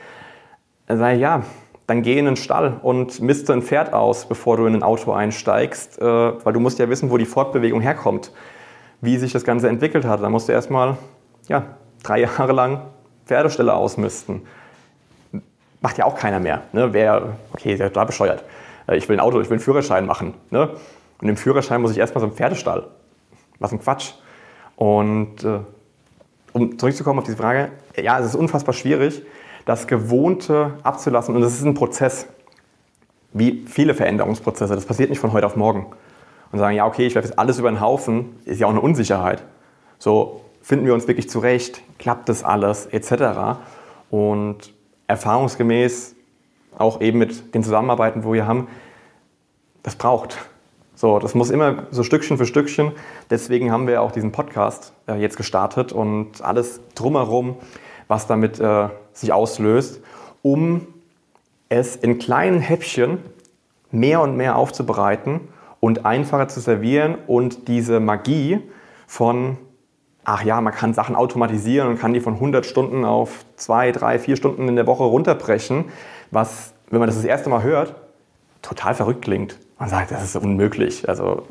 [0.89, 1.43] Ich, ja,
[1.87, 5.13] dann geh in den Stall und misste ein Pferd aus, bevor du in ein Auto
[5.13, 8.33] einsteigst, äh, weil du musst ja wissen, wo die Fortbewegung herkommt,
[8.99, 10.21] wie sich das Ganze entwickelt hat.
[10.21, 10.97] Da musst du erstmal
[11.47, 11.63] ja,
[12.03, 12.81] drei Jahre lang
[13.25, 14.41] Pferdeställe ausmisten.
[15.81, 16.63] Macht ja auch keiner mehr.
[16.71, 16.93] Ne?
[16.93, 18.43] Wer, okay, der da bescheuert.
[18.87, 20.33] Äh, ich will ein Auto, ich will einen Führerschein machen.
[20.49, 20.69] Ne?
[21.21, 22.87] Und im Führerschein muss ich erstmal so einen Pferdestall
[23.63, 24.11] was ein Quatsch.
[24.75, 25.59] Und äh,
[26.51, 29.23] um zurückzukommen auf diese Frage, ja, es ist unfassbar schwierig,
[29.65, 31.35] das Gewohnte abzulassen.
[31.35, 32.27] Und es ist ein Prozess.
[33.35, 34.75] wie viele Veränderungsprozesse.
[34.75, 35.87] Das passiert nicht von heute auf morgen.
[36.51, 38.81] Und sagen, ja, okay, ich werfe jetzt alles über den Haufen, ist ja auch eine
[38.81, 39.41] Unsicherheit.
[39.97, 41.83] So, finden wir uns wirklich zurecht?
[41.99, 42.87] Klappt das alles?
[42.87, 43.59] Etc.
[44.09, 44.73] Und
[45.05, 46.15] erfahrungsgemäß,
[46.75, 48.67] auch eben mit den Zusammenarbeiten, wo wir haben,
[49.83, 50.37] das braucht.
[50.95, 52.93] So, das muss immer so Stückchen für Stückchen.
[53.29, 57.57] Deswegen haben wir auch diesen Podcast äh, jetzt gestartet und alles drumherum,
[58.07, 60.01] was damit äh, sich auslöst,
[60.41, 60.87] um
[61.67, 63.17] es in kleinen Häppchen
[63.91, 65.41] mehr und mehr aufzubereiten
[65.79, 68.59] und einfacher zu servieren und diese Magie
[69.07, 69.57] von,
[70.25, 74.19] ach ja, man kann Sachen automatisieren und kann die von 100 Stunden auf 2, 3,
[74.19, 75.85] 4 Stunden in der Woche runterbrechen,
[76.31, 77.95] was, wenn man das das erste Mal hört,
[78.61, 79.57] total verrückt klingt.
[79.79, 81.07] Man sagt, das ist unmöglich.
[81.09, 81.45] Also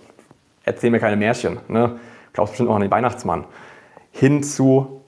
[0.64, 1.58] erzähl mir keine Märchen.
[1.68, 1.98] Ne?
[2.32, 3.44] Glaubst bestimmt auch an den Weihnachtsmann.
[4.10, 5.02] Hin zu,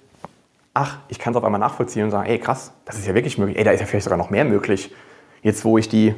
[0.75, 3.39] ach, ich kann es auf einmal nachvollziehen und sagen, ey krass, das ist ja wirklich
[3.39, 3.57] möglich.
[3.57, 4.95] Ey, da ist ja vielleicht sogar noch mehr möglich.
[5.43, 6.15] Jetzt, wo ich die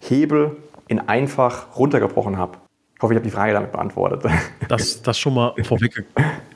[0.00, 0.56] Hebel
[0.88, 2.58] in einfach runtergebrochen habe.
[2.96, 4.24] Ich hoffe, ich habe die Frage damit beantwortet.
[4.68, 6.04] Das, das schon mal vorweg,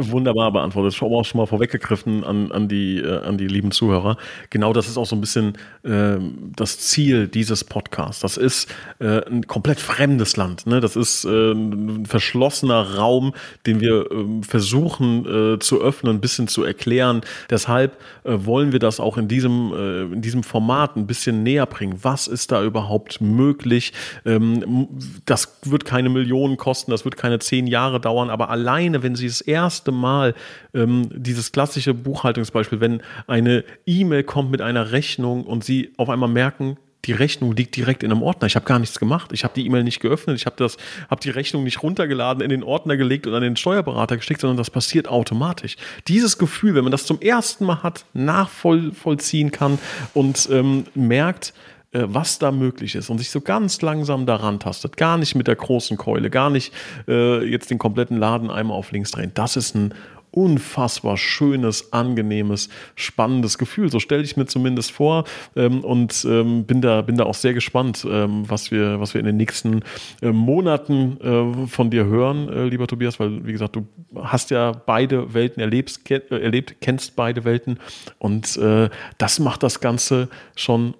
[0.00, 0.94] Wunderbar beantwortet.
[0.94, 4.16] Schon auch schon mal vorweggegriffen an, an, die, äh, an die lieben Zuhörer.
[4.48, 6.18] Genau das ist auch so ein bisschen äh,
[6.54, 8.22] das Ziel dieses Podcasts.
[8.22, 10.68] Das ist äh, ein komplett fremdes Land.
[10.68, 10.78] Ne?
[10.78, 13.34] Das ist äh, ein verschlossener Raum,
[13.66, 17.22] den wir ähm, versuchen äh, zu öffnen, ein bisschen zu erklären.
[17.50, 21.98] Deshalb äh, wollen wir das auch in diesem, in diesem Format ein bisschen näher bringen.
[22.02, 23.92] Was ist da überhaupt möglich?
[24.24, 24.86] Ähm,
[25.26, 29.26] das wird keine Millionen kosten, das wird keine zehn Jahre dauern, aber alleine, wenn Sie
[29.26, 30.34] es erste erste Mal
[30.74, 36.28] ähm, dieses klassische Buchhaltungsbeispiel, wenn eine E-Mail kommt mit einer Rechnung und Sie auf einmal
[36.28, 38.48] merken, die Rechnung liegt direkt in einem Ordner.
[38.48, 39.30] Ich habe gar nichts gemacht.
[39.32, 40.36] Ich habe die E-Mail nicht geöffnet.
[40.36, 40.68] Ich habe
[41.08, 44.58] habe die Rechnung nicht runtergeladen, in den Ordner gelegt und an den Steuerberater geschickt, sondern
[44.58, 45.76] das passiert automatisch.
[46.08, 49.78] Dieses Gefühl, wenn man das zum ersten Mal hat, nachvollziehen kann
[50.12, 51.54] und ähm, merkt,
[51.92, 54.96] äh, was da möglich ist und sich so ganz langsam daran tastet.
[54.96, 56.72] Gar nicht mit der großen Keule, gar nicht
[57.06, 59.32] äh, jetzt den kompletten Laden einmal auf links drehen.
[59.34, 59.94] Das ist ein
[60.30, 63.90] unfassbar schönes, angenehmes, spannendes Gefühl.
[63.90, 65.24] So stelle ich mir zumindest vor
[65.56, 69.20] ähm, und ähm, bin, da, bin da auch sehr gespannt, ähm, was, wir, was wir
[69.20, 69.82] in den nächsten
[70.20, 74.72] äh, Monaten äh, von dir hören, äh, lieber Tobias, weil, wie gesagt, du hast ja
[74.72, 77.78] beide Welten erlebst, ke äh, erlebt, kennst beide Welten
[78.18, 80.94] und äh, das macht das Ganze schon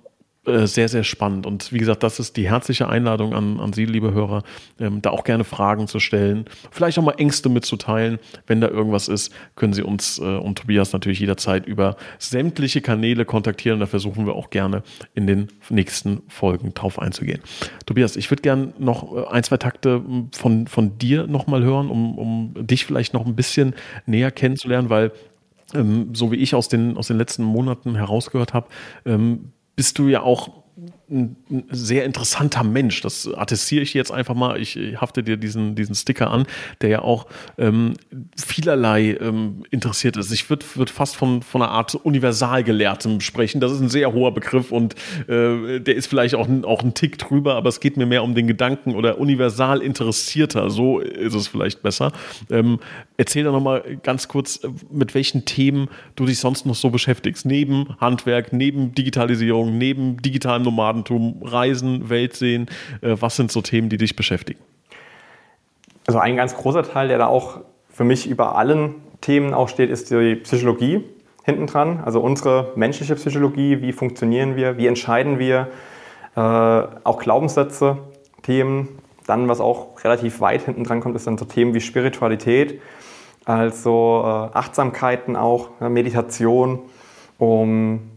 [0.49, 1.47] äh, sehr, sehr spannend.
[1.47, 4.43] Und wie gesagt, das ist die herzliche Einladung an, an Sie, liebe Hörer,
[4.79, 8.19] ähm, da auch gerne Fragen zu stellen, vielleicht auch mal Ängste mitzuteilen.
[8.47, 13.25] Wenn da irgendwas ist, können Sie uns äh, und Tobias natürlich jederzeit über sämtliche Kanäle
[13.25, 13.81] kontaktieren.
[13.81, 14.83] Da versuchen wir auch gerne
[15.15, 17.41] in den nächsten Folgen drauf einzugehen.
[17.87, 22.19] Tobias, ich würde gerne noch äh, ein, zwei Takte von, von dir nochmal hören, um,
[22.19, 23.75] um dich vielleicht noch ein bisschen
[24.07, 25.13] näher kennenzulernen, weil
[25.75, 28.69] ähm, so wie ich aus den, aus den letzten Monaten herausgehört habe,
[29.05, 30.65] ähm, bist du ja auch
[31.11, 31.37] ein,
[31.71, 33.01] sehr interessanter Mensch.
[33.01, 34.61] Das attestiere ich jetzt einfach mal.
[34.61, 36.47] Ich, hafte dir diesen, diesen Sticker an,
[36.81, 37.95] der ja auch ähm,
[38.37, 40.33] vielerlei ähm, interessiert ist.
[40.33, 43.61] Ich würde würd fast von, von einer Art Universalgelehrtem sprechen.
[43.61, 44.95] Das ist ein sehr hoher Begriff und
[45.29, 48.35] äh, der ist vielleicht auch, auch ein Tick drüber, aber es geht mir mehr um
[48.35, 50.71] den Gedanken oder universal interessierter.
[50.71, 52.13] So ist es vielleicht besser.
[52.51, 52.79] Ähm,
[53.17, 57.47] erzähl doch nochmal ganz kurz, mit welchen Themen du dich sonst noch so beschäftigst.
[57.47, 60.63] Neben Handwerk, neben Digitalisierung, neben digitalem
[60.99, 62.67] Nomadentum, Reisen, Welt sehen?
[63.01, 64.61] Was sind so Themen, die dich beschäftigen?
[66.07, 69.91] Also ein ganz großer Teil, der da auch für mich über allen Themen auch steht,
[69.91, 71.05] ist die Psychologie
[71.45, 72.01] hinten dran.
[72.05, 75.69] Also unsere menschliche Psychologie, wie funktionieren wir, wie entscheiden wir,
[76.37, 77.99] äh, auch Glaubenssätze,
[78.43, 79.01] Themen.
[79.27, 82.81] Dann, was auch relativ weit hinten dran kommt, ist dann so Themen wie Spiritualität,
[83.45, 84.23] also
[84.55, 86.81] Achtsamkeiten auch, Meditation,
[87.37, 88.11] um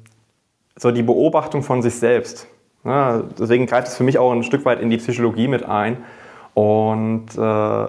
[0.77, 2.47] so die Beobachtung von sich selbst.
[2.83, 5.97] Ja, deswegen greift es für mich auch ein Stück weit in die Psychologie mit ein.
[6.53, 7.87] Und äh,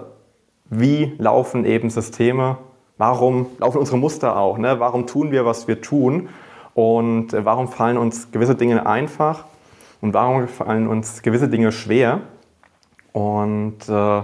[0.69, 2.57] wie laufen eben Systeme?
[2.97, 4.57] Warum laufen unsere Muster auch?
[4.57, 4.79] Ne?
[4.79, 6.29] Warum tun wir, was wir tun?
[6.73, 9.45] Und äh, warum fallen uns gewisse Dinge einfach?
[10.01, 12.21] Und warum fallen uns gewisse Dinge schwer?
[13.13, 14.21] Und äh,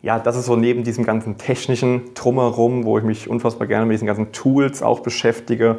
[0.00, 3.94] ja, das ist so neben diesem ganzen technischen Drumherum, wo ich mich unfassbar gerne mit
[3.94, 5.78] diesen ganzen Tools auch beschäftige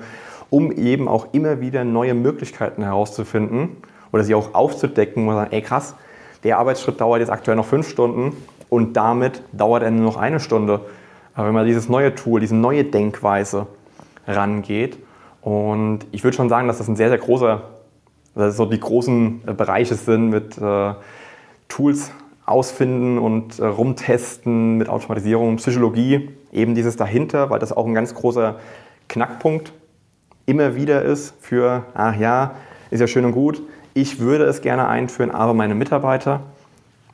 [0.49, 3.77] um eben auch immer wieder neue Möglichkeiten herauszufinden
[4.12, 5.95] oder sie auch aufzudecken und sagen, ey krass,
[6.43, 8.36] der Arbeitsschritt dauert jetzt aktuell noch fünf Stunden
[8.69, 10.82] und damit dauert er nur noch eine Stunde.
[11.34, 13.67] Aber wenn man dieses neue Tool, diese neue Denkweise
[14.28, 14.98] rangeht
[15.41, 17.62] und ich würde schon sagen, dass das ein sehr, sehr großer,
[18.36, 20.93] dass so die großen äh, Bereiche sind mit äh,
[21.67, 22.12] Tools
[22.45, 28.13] ausfinden und äh, rumtesten mit Automatisierung, Psychologie, eben dieses dahinter, weil das auch ein ganz
[28.13, 28.60] großer
[29.08, 29.72] Knackpunkt
[30.45, 32.56] immer wieder ist für, ach ja,
[32.89, 33.62] ist ja schön und gut,
[34.02, 36.42] ich würde es gerne einführen, aber meine Mitarbeiter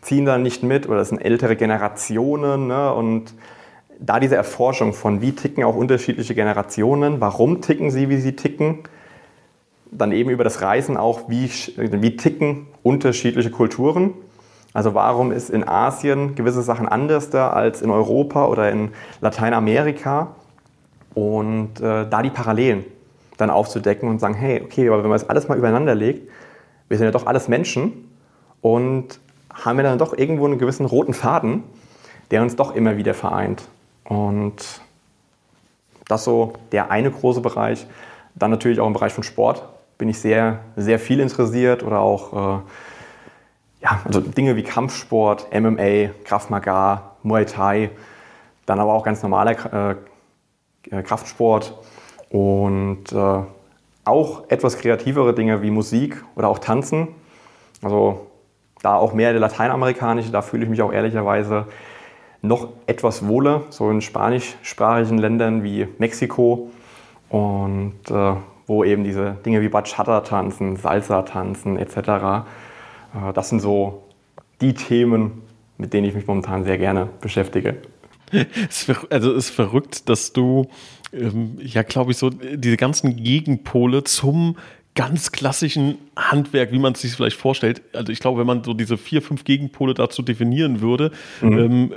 [0.01, 2.67] ziehen da nicht mit oder es sind ältere Generationen.
[2.67, 2.93] Ne?
[2.93, 3.33] Und
[3.99, 8.79] da diese Erforschung von, wie ticken auch unterschiedliche Generationen, warum ticken sie, wie sie ticken,
[9.91, 14.13] dann eben über das Reisen auch, wie, wie ticken unterschiedliche Kulturen.
[14.73, 18.89] Also warum ist in Asien gewisse Sachen anders da als in Europa oder in
[19.21, 20.35] Lateinamerika?
[21.13, 22.83] Und äh, da die Parallelen
[23.37, 26.29] dann aufzudecken und sagen, hey, okay, aber wenn man das alles mal übereinander legt,
[26.89, 28.09] wir sind ja doch alles Menschen
[28.61, 29.19] und
[29.53, 31.63] haben wir dann doch irgendwo einen gewissen roten Faden,
[32.31, 33.67] der uns doch immer wieder vereint.
[34.03, 34.81] Und
[36.07, 37.87] das so der eine große Bereich.
[38.35, 39.63] Dann natürlich auch im Bereich von Sport
[39.97, 42.61] bin ich sehr, sehr viel interessiert oder auch äh,
[43.81, 47.91] ja, also Dinge wie Kampfsport, MMA, Krav Maga, Muay Thai,
[48.65, 49.95] dann aber auch ganz normaler
[50.91, 51.77] äh, Kraftsport
[52.29, 53.41] und äh,
[54.05, 57.09] auch etwas kreativere Dinge wie Musik oder auch Tanzen.
[57.81, 58.27] Also
[58.81, 61.65] da auch mehr der lateinamerikanische, da fühle ich mich auch ehrlicherweise
[62.41, 66.69] noch etwas wohler, so in spanischsprachigen Ländern wie Mexiko
[67.29, 68.33] und äh,
[68.67, 71.97] wo eben diese Dinge wie Bachata tanzen, Salsa tanzen etc.
[71.97, 72.43] Äh,
[73.33, 74.03] das sind so
[74.61, 75.41] die Themen,
[75.77, 77.77] mit denen ich mich momentan sehr gerne beschäftige.
[79.09, 80.67] Also es ist verrückt, dass du,
[81.15, 84.57] ähm, ja glaube ich, so diese ganzen Gegenpole zum
[84.95, 87.81] ganz klassischen Handwerk, wie man es sich vielleicht vorstellt.
[87.93, 91.57] Also ich glaube, wenn man so diese vier, fünf Gegenpole dazu definieren würde, mhm.
[91.57, 91.93] ähm,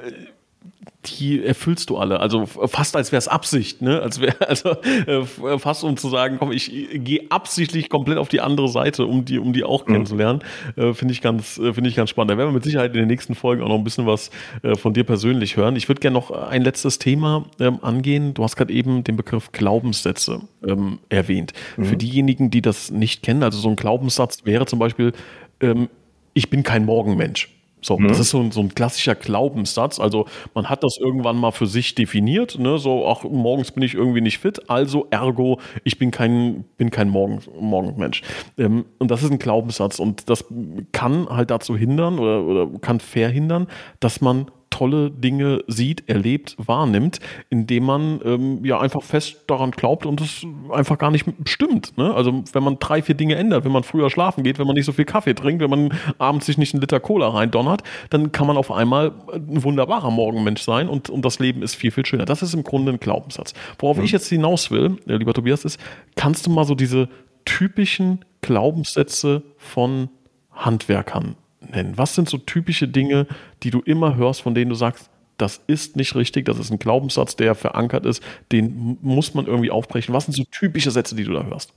[1.16, 2.20] die erfüllst du alle.
[2.20, 4.00] Also fast als wäre es Absicht, ne?
[4.00, 8.40] Als wäre also äh, fast um zu sagen, komm, ich gehe absichtlich komplett auf die
[8.40, 9.92] andere Seite, um die, um die auch mhm.
[9.92, 10.40] kennenzulernen.
[10.76, 12.32] Äh, finde ich ganz, äh, finde ich ganz spannend.
[12.32, 14.30] Da werden wir mit Sicherheit in den nächsten Folgen auch noch ein bisschen was
[14.62, 15.76] äh, von dir persönlich hören.
[15.76, 18.34] Ich würde gerne noch ein letztes Thema ähm, angehen.
[18.34, 21.52] Du hast gerade eben den Begriff Glaubenssätze ähm, erwähnt.
[21.76, 21.84] Mhm.
[21.84, 25.12] Für diejenigen, die das nicht kennen, also so ein Glaubenssatz wäre zum Beispiel,
[25.60, 25.88] ähm,
[26.34, 27.57] ich bin kein Morgenmensch.
[27.80, 28.08] So, mhm.
[28.08, 30.00] das ist so ein, so ein klassischer Glaubenssatz.
[30.00, 32.78] Also man hat das irgendwann mal für sich definiert, ne?
[32.78, 37.08] so, ach, morgens bin ich irgendwie nicht fit, also ergo, ich bin kein, bin kein
[37.08, 38.22] Morgen, Morgenmensch.
[38.56, 40.44] Ähm, und das ist ein Glaubenssatz und das
[40.92, 43.68] kann halt dazu hindern oder, oder kann verhindern,
[44.00, 50.07] dass man tolle Dinge sieht, erlebt, wahrnimmt, indem man ähm, ja einfach fest daran glaubt
[50.07, 51.96] und es einfach gar nicht stimmt.
[51.96, 52.14] Ne?
[52.14, 54.85] Also wenn man drei, vier Dinge ändert, wenn man früher schlafen geht, wenn man nicht
[54.85, 58.46] so viel Kaffee trinkt, wenn man abends sich nicht einen Liter Cola reindonnert, dann kann
[58.46, 62.24] man auf einmal ein wunderbarer Morgenmensch sein und, und das Leben ist viel, viel schöner.
[62.24, 63.54] Das ist im Grunde ein Glaubenssatz.
[63.78, 64.04] Worauf mhm.
[64.04, 65.81] ich jetzt hinaus will, äh, lieber Tobias, ist,
[66.16, 67.09] kannst du mal so diese
[67.44, 70.11] typischen Glaubenssätze von
[70.52, 71.37] Handwerkern
[71.70, 71.94] nennen?
[71.96, 73.26] Was sind so typische Dinge,
[73.62, 76.78] die du immer hörst, von denen du sagst, das ist nicht richtig, das ist ein
[76.78, 80.12] Glaubenssatz, der verankert ist, den muss man irgendwie aufbrechen.
[80.12, 81.72] Was sind so typische Sätze, die du da hörst?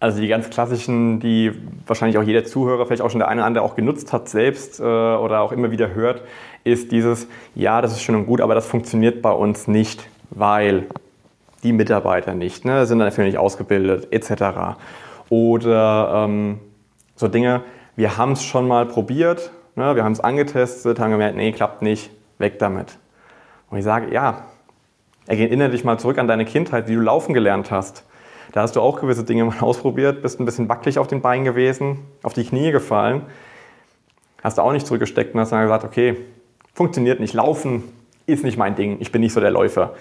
[0.00, 1.52] Also die ganz klassischen, die
[1.86, 4.78] wahrscheinlich auch jeder Zuhörer, vielleicht auch schon der eine oder andere auch genutzt hat selbst
[4.78, 6.22] äh, oder auch immer wieder hört,
[6.62, 10.86] ist dieses, ja, das ist schön und gut, aber das funktioniert bei uns nicht, weil
[11.62, 14.76] die Mitarbeiter nicht, ne, sind dafür nicht ausgebildet, etc.
[15.30, 16.58] Oder ähm,
[17.16, 17.62] so Dinge,
[17.96, 21.82] wir haben es schon mal probiert, ne, wir haben es angetestet, haben gemerkt, nee, klappt
[21.82, 22.98] nicht, weg damit.
[23.70, 24.44] Und ich sage, ja,
[25.26, 28.04] erinnere dich mal zurück an deine Kindheit, wie du laufen gelernt hast.
[28.52, 31.44] Da hast du auch gewisse Dinge mal ausprobiert, bist ein bisschen wackelig auf den Beinen
[31.44, 33.22] gewesen, auf die Knie gefallen,
[34.42, 36.16] hast du auch nicht zurückgesteckt und hast dann gesagt, okay,
[36.74, 37.84] funktioniert nicht, laufen
[38.26, 39.94] ist nicht mein Ding, ich bin nicht so der Läufer.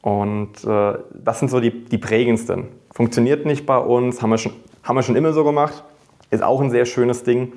[0.00, 2.68] Und äh, das sind so die, die prägendsten.
[2.92, 5.84] Funktioniert nicht bei uns, haben wir, schon, haben wir schon immer so gemacht,
[6.32, 7.52] ist auch ein sehr schönes Ding.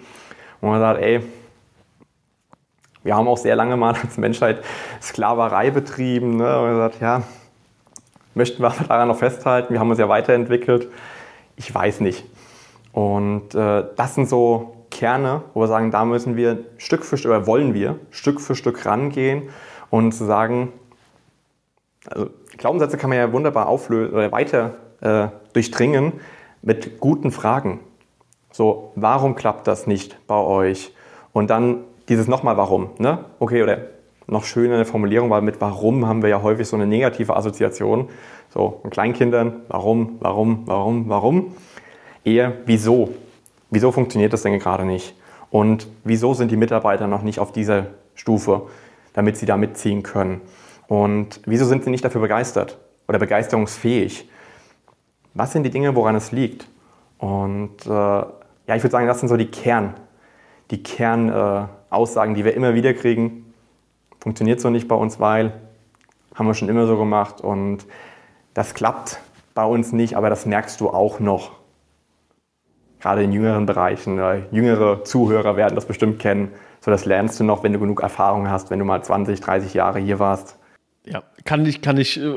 [0.61, 1.21] Und man sagt, ey,
[3.03, 4.63] wir haben auch sehr lange mal als Menschheit
[5.01, 6.37] Sklaverei betrieben.
[6.37, 6.59] Ne?
[6.59, 7.23] Und sagt, ja,
[8.33, 9.73] möchten wir daran noch festhalten?
[9.73, 10.89] Wir haben uns ja weiterentwickelt.
[11.55, 12.25] Ich weiß nicht.
[12.91, 17.31] Und äh, das sind so Kerne, wo wir sagen, da müssen wir Stück für Stück,
[17.31, 19.49] oder wollen wir Stück für Stück rangehen
[19.89, 20.71] und zu sagen,
[22.07, 26.13] also Glaubenssätze kann man ja wunderbar auflösen oder weiter äh, durchdringen
[26.61, 27.81] mit guten Fragen.
[28.55, 30.93] So, warum klappt das nicht bei euch?
[31.33, 32.91] Und dann dieses nochmal warum.
[32.99, 33.25] Ne?
[33.37, 33.79] Okay, oder
[34.27, 38.07] noch schöner Formulierung, weil mit warum haben wir ja häufig so eine negative Assoziation.
[38.53, 41.55] So, von Kleinkindern, warum, warum, warum, warum.
[42.23, 43.09] Eher wieso.
[43.71, 45.17] Wieso funktioniert das denn gerade nicht?
[45.49, 48.67] Und wieso sind die Mitarbeiter noch nicht auf dieser Stufe,
[49.11, 50.39] damit sie da mitziehen können?
[50.87, 52.77] Und wieso sind sie nicht dafür begeistert
[53.09, 54.29] oder begeisterungsfähig?
[55.33, 56.69] Was sind die Dinge, woran es liegt?
[57.17, 58.23] Und äh,
[58.67, 59.93] ja, ich würde sagen, das sind so die Kern,
[60.71, 63.53] die Kernaussagen, äh, die wir immer wieder kriegen.
[64.19, 65.53] Funktioniert so nicht bei uns, weil
[66.33, 67.85] haben wir schon immer so gemacht und
[68.53, 69.19] das klappt
[69.53, 71.51] bei uns nicht, aber das merkst du auch noch.
[72.99, 76.51] gerade in jüngeren Bereichen, äh, jüngere Zuhörer werden das bestimmt kennen.
[76.81, 79.75] So, das lernst du noch, wenn du genug Erfahrung hast, wenn du mal 20, 30
[79.75, 80.57] Jahre hier warst.
[81.05, 82.33] Ja, kann ich, kann ich, äh,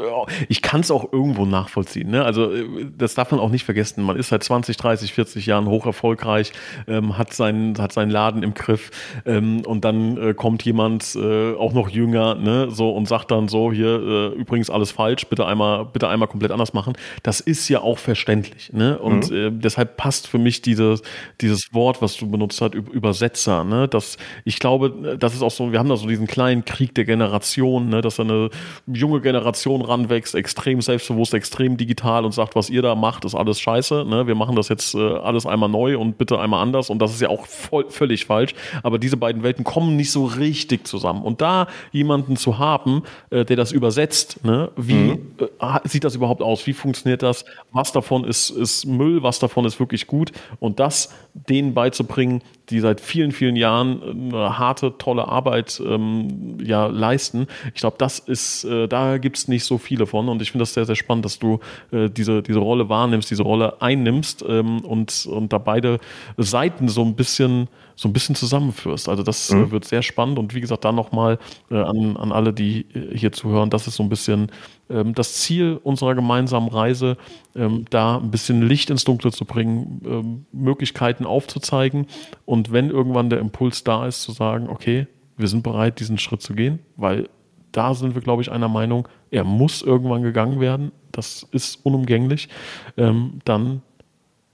[0.48, 2.11] ich kann es auch irgendwo nachvollziehen.
[2.11, 2.24] Ne?
[2.24, 4.04] Also äh, das darf man auch nicht vergessen.
[4.04, 6.52] Man ist seit 20, 30, 40 Jahren hoch erfolgreich,
[6.86, 8.90] ähm, hat, seinen, hat seinen Laden im Griff
[9.24, 13.48] ähm, und dann äh, kommt jemand, äh, auch noch jünger, ne, so und sagt dann
[13.48, 16.92] so, hier äh, übrigens alles falsch, bitte einmal, bitte einmal komplett anders machen.
[17.22, 18.72] Das ist ja auch verständlich.
[18.74, 18.98] Ne?
[18.98, 19.36] Und mhm.
[19.36, 21.02] äh, deshalb passt für mich dieses,
[21.40, 23.64] dieses Wort, was du benutzt hast, Übersetzer.
[23.64, 23.88] Ne?
[23.88, 27.06] Das, ich glaube, das ist auch so, wir haben da so diesen kleinen Krieg der
[27.06, 28.02] Generation, ne?
[28.02, 28.50] dass eine
[28.99, 33.61] junge Generation ranwächst, extrem selbstbewusst, extrem digital und sagt, was ihr da macht, ist alles
[33.61, 34.05] scheiße.
[34.05, 34.26] Ne?
[34.26, 36.90] Wir machen das jetzt äh, alles einmal neu und bitte einmal anders.
[36.90, 38.55] Und das ist ja auch voll, völlig falsch.
[38.82, 41.22] Aber diese beiden Welten kommen nicht so richtig zusammen.
[41.22, 44.70] Und da jemanden zu haben, äh, der das übersetzt, ne?
[44.76, 45.34] wie mhm.
[45.38, 46.66] äh, sieht das überhaupt aus?
[46.66, 47.44] Wie funktioniert das?
[47.72, 49.22] Was davon ist, ist Müll?
[49.22, 50.32] Was davon ist wirklich gut?
[50.61, 56.86] Und das denen beizubringen, die seit vielen, vielen Jahren eine harte, tolle Arbeit ähm, ja,
[56.86, 57.46] leisten.
[57.74, 60.62] Ich glaube, das ist, äh, da gibt es nicht so viele von und ich finde
[60.62, 61.61] das sehr, sehr spannend, dass du
[61.93, 65.99] äh, diese, diese Rolle wahrnimmst, diese Rolle einnimmst ähm, und, und da beide
[66.36, 67.68] Seiten so ein bisschen
[67.99, 69.09] so ein bisschen zusammenführst.
[69.09, 69.70] Also das äh, mhm.
[69.72, 73.32] wird sehr spannend und wie gesagt, da nochmal äh, an, an alle, die äh, hier
[73.32, 74.53] zuhören, das ist so ein bisschen
[74.89, 77.16] ähm, das Ziel unserer gemeinsamen Reise,
[77.57, 82.07] ähm, da ein bisschen Licht ins Dunkle zu bringen, ähm, Möglichkeiten aufzuzeigen
[82.45, 86.41] und wenn irgendwann der Impuls da ist, zu sagen, okay, wir sind bereit, diesen Schritt
[86.41, 87.28] zu gehen, weil
[87.73, 92.49] da sind wir, glaube ich, einer Meinung, er muss irgendwann gegangen werden, das ist unumgänglich,
[92.97, 93.83] ähm, dann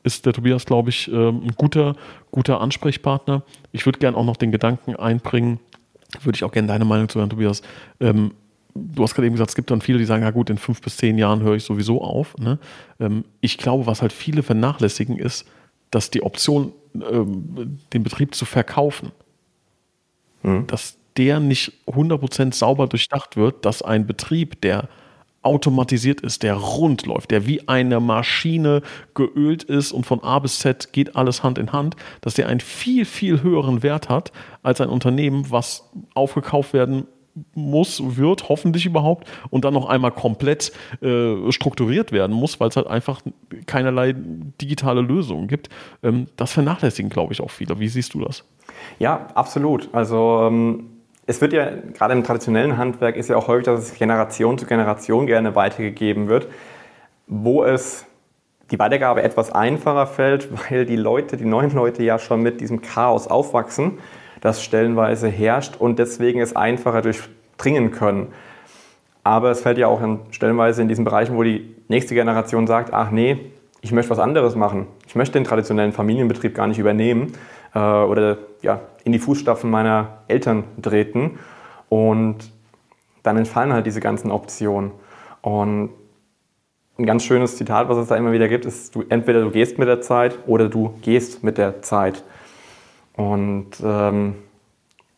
[0.03, 1.97] ist der Tobias, glaube ich, ähm, ein guter,
[2.31, 3.43] guter Ansprechpartner.
[3.73, 5.61] Ich würde gerne auch noch den Gedanken einbringen,
[6.23, 7.63] würde ich auch gerne deine Meinung zu hören, Tobias.
[8.01, 8.33] Ähm,
[8.75, 10.83] du hast gerade eben gesagt, es gibt dann viele, die sagen, ja gut, in fünf
[10.83, 12.37] bis zehn Jahren höre ich sowieso auf.
[12.37, 12.59] Ne?
[13.01, 15.47] Ähm, ich glaube, was halt viele vernachlässigen, ist,
[15.91, 19.11] dass die Option, den Betrieb zu verkaufen,
[20.43, 20.67] mhm.
[20.67, 24.89] dass der nicht 100% sauber durchdacht wird, dass ein Betrieb, der
[25.45, 28.83] automatisiert ist, der rund läuft, der wie eine Maschine
[29.15, 32.61] geölt ist und von A bis Z geht alles Hand in Hand, dass der einen
[32.61, 37.07] viel, viel höheren Wert hat als ein Unternehmen, was aufgekauft werden
[37.55, 42.77] muss, wird, hoffentlich überhaupt, und dann noch einmal komplett äh, strukturiert werden muss, weil es
[42.77, 43.23] halt einfach
[43.67, 44.15] keinerlei
[44.61, 45.69] digitale Lösungen gibt.
[46.05, 47.81] Ähm, das vernachlässigen, glaube ich, auch viele.
[47.81, 48.45] Wie siehst du das?
[49.01, 49.93] Ja, absolut.
[49.93, 50.94] Also ähm
[51.27, 54.67] es wird ja, gerade im traditionellen Handwerk, ist ja auch häufig, dass es Generation zu
[54.67, 56.49] Generation gerne weitergegeben wird,
[57.27, 58.07] wo es
[58.71, 62.83] die Weitergabe etwas einfacher fällt, weil die Leute, die neuen Leute ja schon mit diesem
[62.83, 63.99] Chaos aufwachsen,
[64.41, 68.29] das stellenweise herrscht und deswegen es einfacher durchdringen können.
[69.23, 73.11] Aber es fällt ja auch stellenweise in diesen Bereichen, wo die nächste Generation sagt, ach
[73.11, 73.39] nee,
[73.81, 74.87] ich möchte was anderes machen.
[75.07, 77.33] Ich möchte den traditionellen Familienbetrieb gar nicht übernehmen
[77.75, 81.39] äh, oder ja, in die Fußstapfen meiner Eltern treten.
[81.89, 82.53] Und
[83.23, 84.93] dann entfallen halt diese ganzen Optionen.
[85.43, 85.91] Und
[86.99, 89.79] ein ganz schönes Zitat, was es da immer wieder gibt, ist, du, entweder du gehst
[89.79, 92.23] mit der Zeit oder du gehst mit der Zeit.
[93.17, 94.37] Und ähm,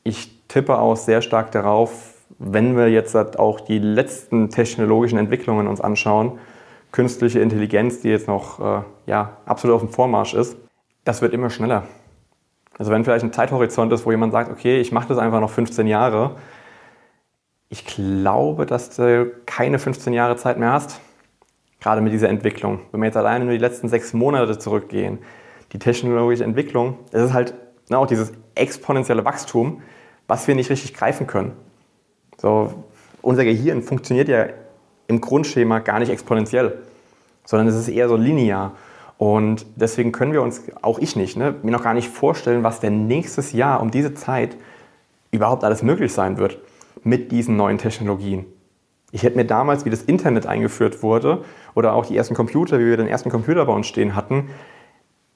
[0.02, 5.66] ich tippe auch sehr stark darauf, wenn wir jetzt halt auch die letzten technologischen Entwicklungen
[5.66, 6.38] uns anschauen,
[6.92, 10.56] künstliche Intelligenz, die jetzt noch äh, ja, absolut auf dem Vormarsch ist,
[11.04, 11.84] das wird immer schneller.
[12.78, 15.50] Also wenn vielleicht ein Zeithorizont ist, wo jemand sagt, okay, ich mache das einfach noch
[15.50, 16.36] 15 Jahre,
[17.68, 21.00] ich glaube, dass du keine 15 Jahre Zeit mehr hast,
[21.80, 22.80] gerade mit dieser Entwicklung.
[22.92, 25.18] Wenn wir jetzt alleine nur die letzten sechs Monate zurückgehen,
[25.72, 27.54] die technologische Entwicklung, das ist halt
[27.88, 29.82] ne, auch dieses exponentielle Wachstum,
[30.28, 31.52] was wir nicht richtig greifen können.
[32.38, 32.84] So,
[33.22, 34.46] unser Gehirn funktioniert ja
[35.08, 36.78] im Grundschema gar nicht exponentiell,
[37.44, 38.72] sondern es ist eher so linear.
[39.18, 42.80] Und deswegen können wir uns, auch ich nicht, ne, mir noch gar nicht vorstellen, was
[42.80, 44.56] denn nächstes Jahr um diese Zeit
[45.30, 46.58] überhaupt alles möglich sein wird
[47.02, 48.44] mit diesen neuen Technologien.
[49.12, 51.44] Ich hätte mir damals, wie das Internet eingeführt wurde
[51.74, 54.50] oder auch die ersten Computer, wie wir den ersten Computer bei uns stehen hatten,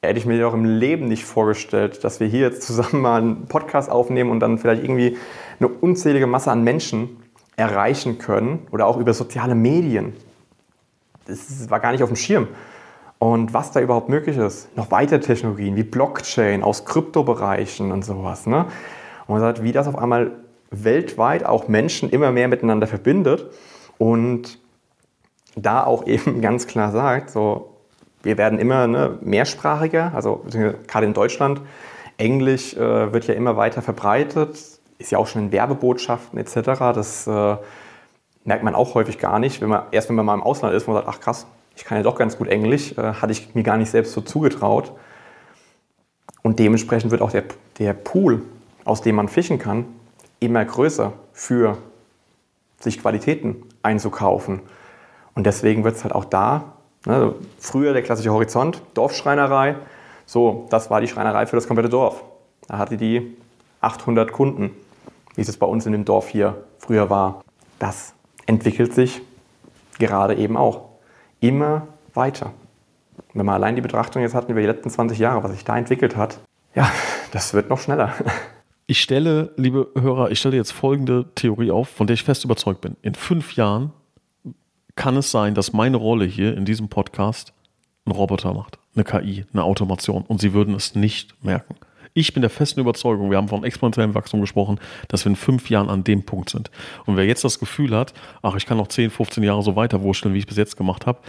[0.02, 3.46] hätte ich mir auch im Leben nicht vorgestellt, dass wir hier jetzt zusammen mal einen
[3.46, 5.16] Podcast aufnehmen und dann vielleicht irgendwie
[5.58, 7.16] eine unzählige Masse an Menschen
[7.56, 10.14] erreichen können oder auch über soziale Medien.
[11.26, 12.48] Das war gar nicht auf dem Schirm
[13.20, 14.74] und was da überhaupt möglich ist.
[14.76, 18.46] Noch weitere Technologien wie Blockchain aus Kryptobereichen und sowas.
[18.46, 18.64] Ne?
[19.26, 20.32] Und man sagt, wie das auf einmal
[20.70, 23.46] weltweit auch Menschen immer mehr miteinander verbindet
[23.98, 24.58] und
[25.54, 27.76] da auch eben ganz klar sagt, so,
[28.22, 30.44] wir werden immer ne, mehrsprachiger, also
[30.86, 31.60] gerade in Deutschland,
[32.16, 34.58] Englisch äh, wird ja immer weiter verbreitet,
[34.98, 36.54] ist ja auch schon in Werbebotschaften etc.
[36.94, 37.56] Das äh,
[38.44, 40.86] merkt man auch häufig gar nicht, wenn man, erst wenn man mal im Ausland ist,
[40.86, 41.46] wo man sagt, ach krass,
[41.76, 44.20] ich kann ja doch ganz gut Englisch, äh, hatte ich mir gar nicht selbst so
[44.20, 44.92] zugetraut.
[46.42, 47.44] Und dementsprechend wird auch der,
[47.78, 48.42] der Pool,
[48.84, 49.84] aus dem man fischen kann,
[50.40, 51.78] immer größer für
[52.78, 54.60] sich Qualitäten einzukaufen.
[55.34, 56.72] Und deswegen wird es halt auch da,
[57.06, 59.76] ne, früher der klassische Horizont, Dorfschreinerei,
[60.26, 62.22] so, das war die Schreinerei für das komplette Dorf.
[62.68, 63.36] Da hatte die
[63.80, 64.70] 800 Kunden,
[65.34, 67.42] wie es bei uns in dem Dorf hier früher war.
[67.80, 68.14] Das
[68.46, 69.22] entwickelt sich
[69.98, 70.89] gerade eben auch
[71.40, 72.52] immer weiter.
[73.34, 75.76] Wenn man allein die Betrachtung jetzt hatten über die letzten 20 Jahre, was sich da
[75.76, 76.40] entwickelt hat,
[76.74, 76.90] ja,
[77.32, 78.14] das wird noch schneller.
[78.86, 82.80] Ich stelle, liebe Hörer, ich stelle jetzt folgende Theorie auf, von der ich fest überzeugt
[82.80, 82.96] bin.
[83.02, 83.92] In fünf Jahren
[84.96, 87.52] kann es sein, dass meine Rolle hier in diesem Podcast
[88.04, 91.76] ein Roboter macht, eine KI, eine Automation und Sie würden es nicht merken.
[92.14, 95.70] Ich bin der festen Überzeugung, wir haben von exponentiellem Wachstum gesprochen, dass wir in fünf
[95.70, 96.70] Jahren an dem Punkt sind.
[97.06, 100.02] Und wer jetzt das Gefühl hat, ach, ich kann noch 10, 15 Jahre so weiter
[100.02, 101.20] wurschteln, wie ich es bis jetzt gemacht habe,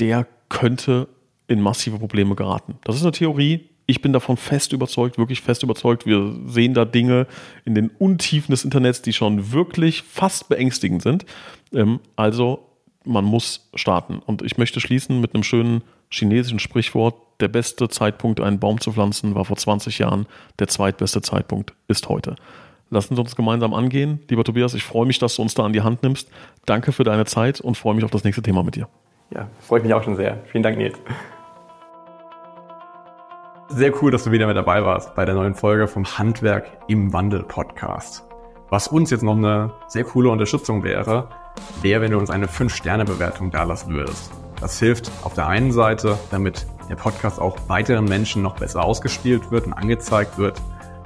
[0.00, 1.08] der könnte
[1.46, 2.78] in massive Probleme geraten.
[2.84, 3.68] Das ist eine Theorie.
[3.86, 6.06] Ich bin davon fest überzeugt, wirklich fest überzeugt.
[6.06, 7.26] Wir sehen da Dinge
[7.64, 11.26] in den Untiefen des Internets, die schon wirklich fast beängstigend sind.
[11.72, 12.66] Ähm, also
[13.04, 14.20] man muss starten.
[14.24, 18.92] Und ich möchte schließen mit einem schönen chinesischen Sprichwort, der beste Zeitpunkt, einen Baum zu
[18.92, 20.26] pflanzen, war vor 20 Jahren,
[20.58, 22.36] der zweitbeste Zeitpunkt ist heute.
[22.90, 24.20] Lassen Sie uns gemeinsam angehen.
[24.28, 26.28] Lieber Tobias, ich freue mich, dass du uns da an die Hand nimmst.
[26.66, 28.88] Danke für deine Zeit und freue mich auf das nächste Thema mit dir.
[29.32, 30.38] Ja, freue ich mich auch schon sehr.
[30.46, 30.98] Vielen Dank, Nils.
[33.68, 37.12] Sehr cool, dass du wieder mit dabei warst bei der neuen Folge vom Handwerk im
[37.12, 38.24] Wandel Podcast.
[38.70, 41.28] Was uns jetzt noch eine sehr coole Unterstützung wäre,
[41.82, 44.32] wäre, wenn du uns eine 5-Sterne-Bewertung dalassen würdest.
[44.60, 49.50] Das hilft auf der einen Seite, damit der Podcast auch weiteren Menschen noch besser ausgespielt
[49.50, 50.60] wird und angezeigt wird.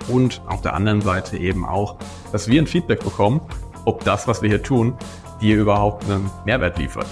[0.09, 1.97] Und auf der anderen Seite eben auch,
[2.33, 3.41] dass wir ein Feedback bekommen,
[3.85, 4.95] ob das, was wir hier tun,
[5.41, 7.07] dir überhaupt einen Mehrwert liefert.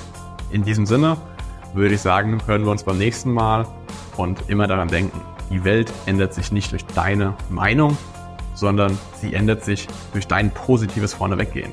[0.50, 1.16] In diesem Sinne
[1.74, 3.66] würde ich sagen, hören wir uns beim nächsten Mal
[4.16, 5.20] und immer daran denken,
[5.50, 7.96] die Welt ändert sich nicht durch deine Meinung,
[8.54, 11.72] sondern sie ändert sich durch dein positives Vorneweggehen.